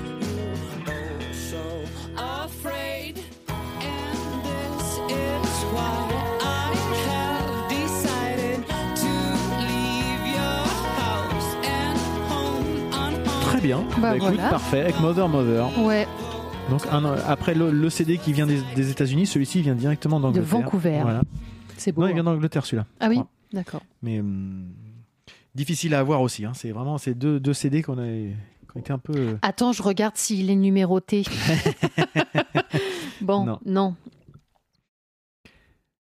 [13.67, 13.85] Bien.
[14.01, 14.49] Bah, voilà.
[14.49, 14.81] parfait.
[14.81, 15.79] Avec Mother Mother.
[15.85, 16.07] Ouais,
[16.71, 20.49] Donc un, après le, le CD qui vient des, des États-Unis, celui-ci vient directement d'Angleterre.
[20.61, 21.01] Vancouver.
[21.03, 21.23] Voilà.
[21.77, 22.03] c'est beau.
[22.03, 22.15] Non, il hein.
[22.15, 22.87] vient d'Angleterre celui-là.
[23.01, 23.21] Ah oui,
[23.53, 23.83] d'accord.
[24.03, 24.69] Mais hum,
[25.55, 26.45] difficile à avoir aussi.
[26.45, 26.53] hein.
[26.55, 28.07] C'est vraiment ces deux, deux CD qu'on a,
[28.79, 29.15] été un peu.
[29.17, 31.25] euh, Attends, je regarde s'il est numéroté.
[33.21, 33.59] bon, Non.
[33.65, 33.95] non.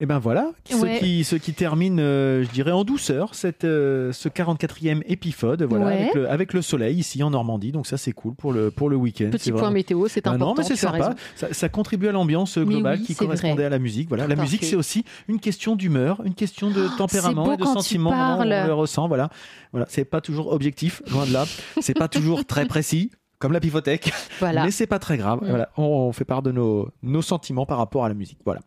[0.00, 0.96] Et ben voilà, Ouais.
[0.96, 5.62] ce, qui, ce qui termine, euh, je dirais, en douceur cette, euh, ce 44e épisode,
[5.62, 5.92] voilà, Ouais.
[6.02, 7.70] avec, le, avec le soleil ici en Normandie.
[7.70, 9.28] Donc ça, c'est cool pour le, pour le week-end.
[9.30, 10.46] Petit point vraiment- météo, c'est Ah important.
[10.48, 11.14] non, mais c'est sympa.
[11.36, 13.64] Ça, ça contribue à l'ambiance Mais globale oui, qui correspondait vrai.
[13.66, 14.08] à la musique.
[14.08, 17.64] Voilà, la musique, c'est aussi une question d'humeur, une question de tempérament beau et de
[17.64, 18.38] sentiment.
[18.40, 19.06] On le ressent.
[19.06, 19.30] Voilà,
[19.70, 19.86] voilà.
[19.88, 21.44] C'est pas toujours objectif, loin de là.
[21.80, 23.12] C'est pas toujours très précis.
[23.40, 24.64] Comme la pivothèque, Voilà.
[24.64, 25.40] mais c'est pas très grave.
[25.42, 25.48] Mm.
[25.48, 28.38] Voilà, on, on fait part de nos, nos sentiments par rapport à la musique.
[28.44, 28.60] Voilà.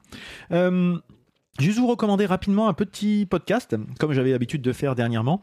[0.52, 0.98] Euh,
[1.60, 5.42] Juste vous recommander rapidement un petit podcast, comme j'avais l'habitude de faire dernièrement.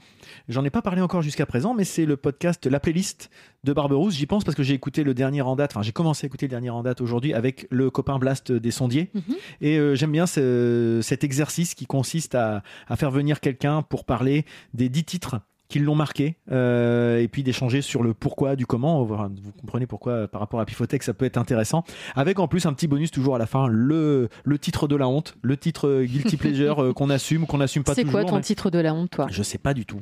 [0.49, 3.31] J'en ai pas parlé encore jusqu'à présent, mais c'est le podcast La Playlist
[3.65, 4.15] de Barberousse.
[4.15, 6.47] J'y pense parce que j'ai écouté le dernier en date, enfin j'ai commencé à écouter
[6.47, 9.11] le dernier en date aujourd'hui avec le copain Blast des sondiers.
[9.15, 9.23] Mhm.
[9.61, 14.05] Et euh, j'aime bien ce- cet exercice qui consiste à, à faire venir quelqu'un pour
[14.05, 15.41] parler des dix titres
[15.75, 19.17] qui l'ont marqué euh, et puis d'échanger sur le pourquoi du comment vous
[19.61, 21.83] comprenez pourquoi euh, par rapport à Pifotech ça peut être intéressant
[22.15, 25.09] avec en plus un petit bonus toujours à la fin le, le titre de la
[25.09, 28.37] honte le titre euh, guilty pleasure euh, qu'on assume qu'on n'assume pas C'est quoi ton
[28.37, 29.27] mais- titre de la honte, toi?
[29.31, 29.99] Je sais pas du tout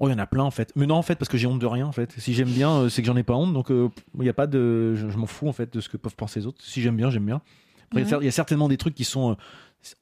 [0.00, 0.72] Oh, il y en a plein en fait.
[0.74, 2.12] Mais non, en fait, parce que j'ai honte de rien en fait.
[2.18, 3.52] Si j'aime bien, euh, c'est que j'en ai pas honte.
[3.52, 4.94] Donc, euh, il y a pas de.
[4.96, 6.64] Je, je m'en fous en fait de ce que peuvent penser les autres.
[6.64, 7.42] Si j'aime bien, j'aime bien.
[7.92, 8.24] Il y a Ouais.
[8.24, 9.34] y a certainement des trucs qui sont euh,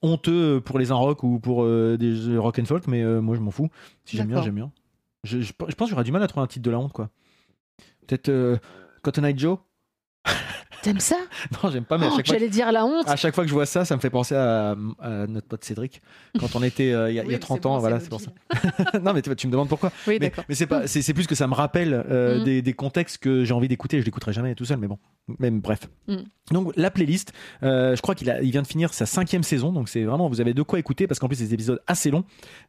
[0.02, 3.36] honteux pour les un rock ou pour euh, des rock and folk, mais euh, moi
[3.36, 3.68] je m'en fous.
[4.04, 4.72] Si j'aime bien, j'aime bien.
[5.24, 6.92] Je, je, je pense que j'aurais du mal à trouver un titre de la honte
[6.92, 7.10] quoi.
[8.06, 8.56] Peut-être euh,
[9.02, 9.58] Cotton Eye Joe
[10.82, 11.16] T'aimes ça
[11.62, 12.34] Non, j'aime pas, mais à Oh, chaque fois.
[12.36, 13.08] J'allais dire la honte.
[13.08, 15.64] À chaque fois que je vois ça, ça me fait penser à, à notre pote
[15.64, 16.02] Cédric
[16.40, 17.74] quand on était euh, il y a, il y a Oui, 30 c'est ans.
[17.74, 18.30] bon, voilà, c'est pour ça.
[19.02, 19.92] non, mais tu, tu me demandes pourquoi.
[20.06, 22.44] Oui, Mais, mais c'est pas, c'est, plus que ça me rappelle euh, Mm.
[22.44, 24.00] des, des contextes que j'ai envie d'écouter.
[24.00, 24.98] Je l'écouterai jamais tout seul, mais bon.
[25.38, 25.80] Même bref.
[26.08, 26.16] Mm.
[26.50, 29.72] Donc la playlist, euh, je crois qu'il a, il vient de finir sa cinquième saison,
[29.72, 32.10] donc c'est vraiment vous avez de quoi écouter parce qu'en plus c'est des épisodes assez
[32.10, 32.24] longs.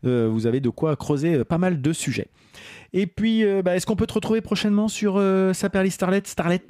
[0.05, 2.27] Euh, vous avez de quoi creuser euh, pas mal de sujets.
[2.93, 6.61] Et puis, euh, bah, est-ce qu'on peut te retrouver prochainement sur euh, Saperly Starlet, Starlet?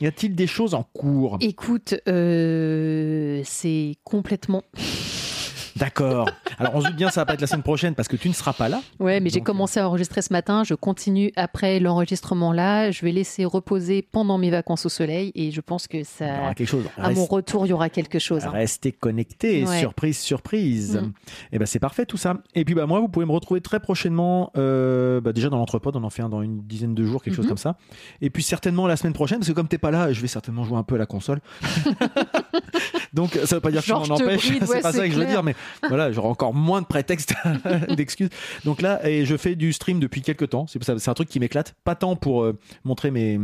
[0.00, 1.38] Y a-t-il des choses en cours?
[1.40, 4.62] Écoute, euh, c'est complètement.
[5.76, 6.28] D'accord.
[6.58, 8.28] Alors on se doute bien, ça va pas être la semaine prochaine parce que tu
[8.28, 8.80] ne seras pas là.
[8.98, 10.64] Ouais, mais j'ai commencé à enregistrer ce matin.
[10.64, 12.90] Je continue après l'enregistrement là.
[12.90, 16.04] Je vais laisser reposer pendant mes vacances au soleil et je pense que Il y
[16.04, 16.40] ça.
[16.40, 16.84] aura quelque chose.
[16.96, 18.44] À Reste- mon retour, il y aura quelque chose.
[18.46, 18.50] hein.
[18.50, 19.78] Restez connectés, Ouais.
[19.80, 20.96] surprise, surprise.
[21.02, 21.12] Mm.
[21.52, 22.34] Et ben c'est parfait tout ça.
[22.54, 25.90] Et puis bah moi, vous pouvez me retrouver très prochainement, euh, bah, déjà dans l'entrepôt,
[25.94, 27.50] on en fait un dans une dizaine de jours, quelque chose Mhm.
[27.50, 27.76] comme ça.
[28.20, 30.64] Et puis certainement la semaine prochaine, parce que comme t'es pas là, je vais certainement
[30.64, 31.40] jouer un peu à la console.
[33.12, 35.18] Donc ça veut pas dire que je m'en empêche, c'est ouais, pas ça que je
[35.18, 35.54] veux dire, mais
[35.88, 37.34] voilà, j'aurai encore moins de prétextes,
[37.96, 38.30] d'excuses.
[38.64, 40.66] Donc là, et je fais du stream depuis quelques temps.
[40.66, 43.38] C'est ça- c'est un truc qui m'éclate, pas tant pour euh, montrer mes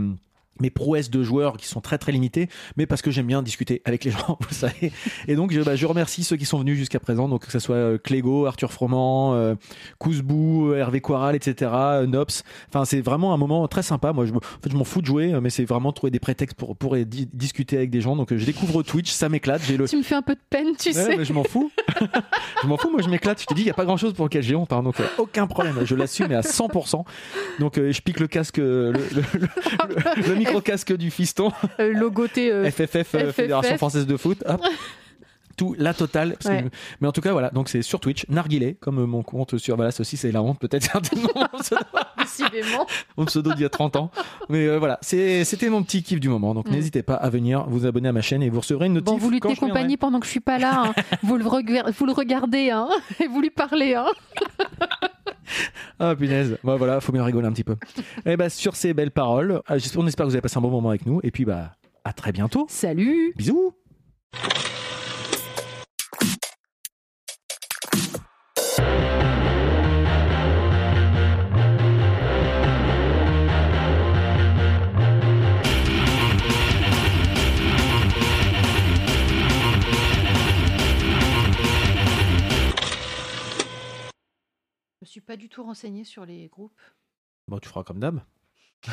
[0.61, 3.83] mes prouesses de joueurs qui sont très très limitées, mais parce que j'aime bien discuter
[3.85, 4.93] avec les gens, vous savez.
[5.29, 7.59] Et donc je, bah, je remercie ceux qui sont venus jusqu'à présent, donc que ce
[7.59, 9.55] soit euh, Clégo, Arthur Froment, euh,
[9.99, 12.43] Kouzbou, Hervé Quaral, etc., euh, Nops.
[12.69, 14.13] Enfin, c'est vraiment un moment très sympa.
[14.13, 16.11] Moi, je, me- en fait, je m'en fous de jouer, euh, mais c'est vraiment trouver
[16.11, 18.17] des prétextes pour pour di- discuter avec des gens.
[18.17, 19.63] Donc euh, je découvre Twitch, ça m'éclate.
[19.67, 21.17] J'ai le Tu me fais un peu de peine, tu Ouais, sais.
[21.17, 21.71] mais je m'en fous.
[22.63, 23.41] je m'en fous, moi je m'éclate.
[23.41, 25.01] Je te dis, il n'y a pas grand chose pour lequel j'ai honte, hein, donc
[25.01, 25.77] euh, aucun problème.
[25.85, 27.05] Je l'assume à 100%.
[27.59, 29.01] Donc euh, je pique le casque, euh, le,
[29.39, 32.51] le- le- le micro-casque du fiston, Euh, logoté.
[32.53, 33.33] euh, FFF, euh, FFF.
[33.35, 34.43] Fédération Française de Foot.
[34.47, 34.61] Hop.
[35.55, 36.37] Tout, la totale.
[36.41, 36.71] parce que- Ouais.
[37.03, 39.77] mais en tout cas, voilà, donc c'est sur Twitch, Narguilé, comme euh, mon compte sur.
[39.77, 41.29] Voilà, ceci c'est la honte, peut-être certainement.
[43.19, 44.11] mon pseudo- d'il y a 30 ans.
[44.49, 46.55] Mais euh, voilà, c'était mon petit kiff du moment.
[46.55, 46.73] Donc Mm.
[46.73, 49.05] n'hésitez pas à venir vous abonner à ma chaîne et vous recevrez une notif.
[49.07, 50.85] Bon, vous lui compagnie pendant que je suis pas là.
[50.87, 50.95] hein.
[51.23, 52.89] vous, le regu- vous le regardez, hein,
[53.23, 53.95] et vous lui parlez.
[53.95, 54.07] Hein.
[55.99, 56.59] Ah punaise.
[56.65, 57.77] Bon voilà, faut bien rigoler un petit peu.
[58.27, 60.71] Et bah sur ces belles paroles, euh, on espère que vous avez passé un bon
[60.71, 61.21] moment avec nous.
[61.23, 61.73] Et puis bah
[62.05, 62.67] à très bientôt.
[62.69, 63.75] Salut Bisous.
[85.13, 86.81] Suis pas du tout renseignée sur les groupes.
[87.49, 88.21] Bon, tu feras comme d'hab.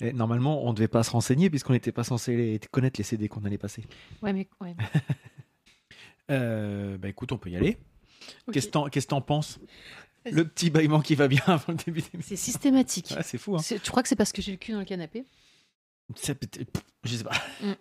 [0.00, 3.04] Et normalement, on ne devait pas se renseigner puisqu'on n'était pas censé les- connaître les
[3.04, 3.84] CD qu'on allait passer.
[4.22, 4.48] Ouais, mais.
[4.60, 4.74] Ouais.
[6.30, 7.78] Euh, bah écoute, on peut y aller.
[8.52, 9.58] Qu'est-ce que t'en- penses?
[10.30, 12.20] Le petit bâillement qui va bien avant le début d'émission.
[12.28, 13.14] C'est systématique.
[13.16, 13.56] Ouais, c'est fou.
[13.56, 13.60] Hein.
[13.62, 15.24] Tu crois que c'est parce que j'ai le cul dans le canapé?
[16.14, 16.20] Je
[17.16, 17.32] sais pas.
[17.62, 17.72] Mm.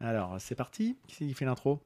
[0.00, 0.96] Alors, c'est parti.
[1.06, 1.80] Qui c'est qui fait l'intro?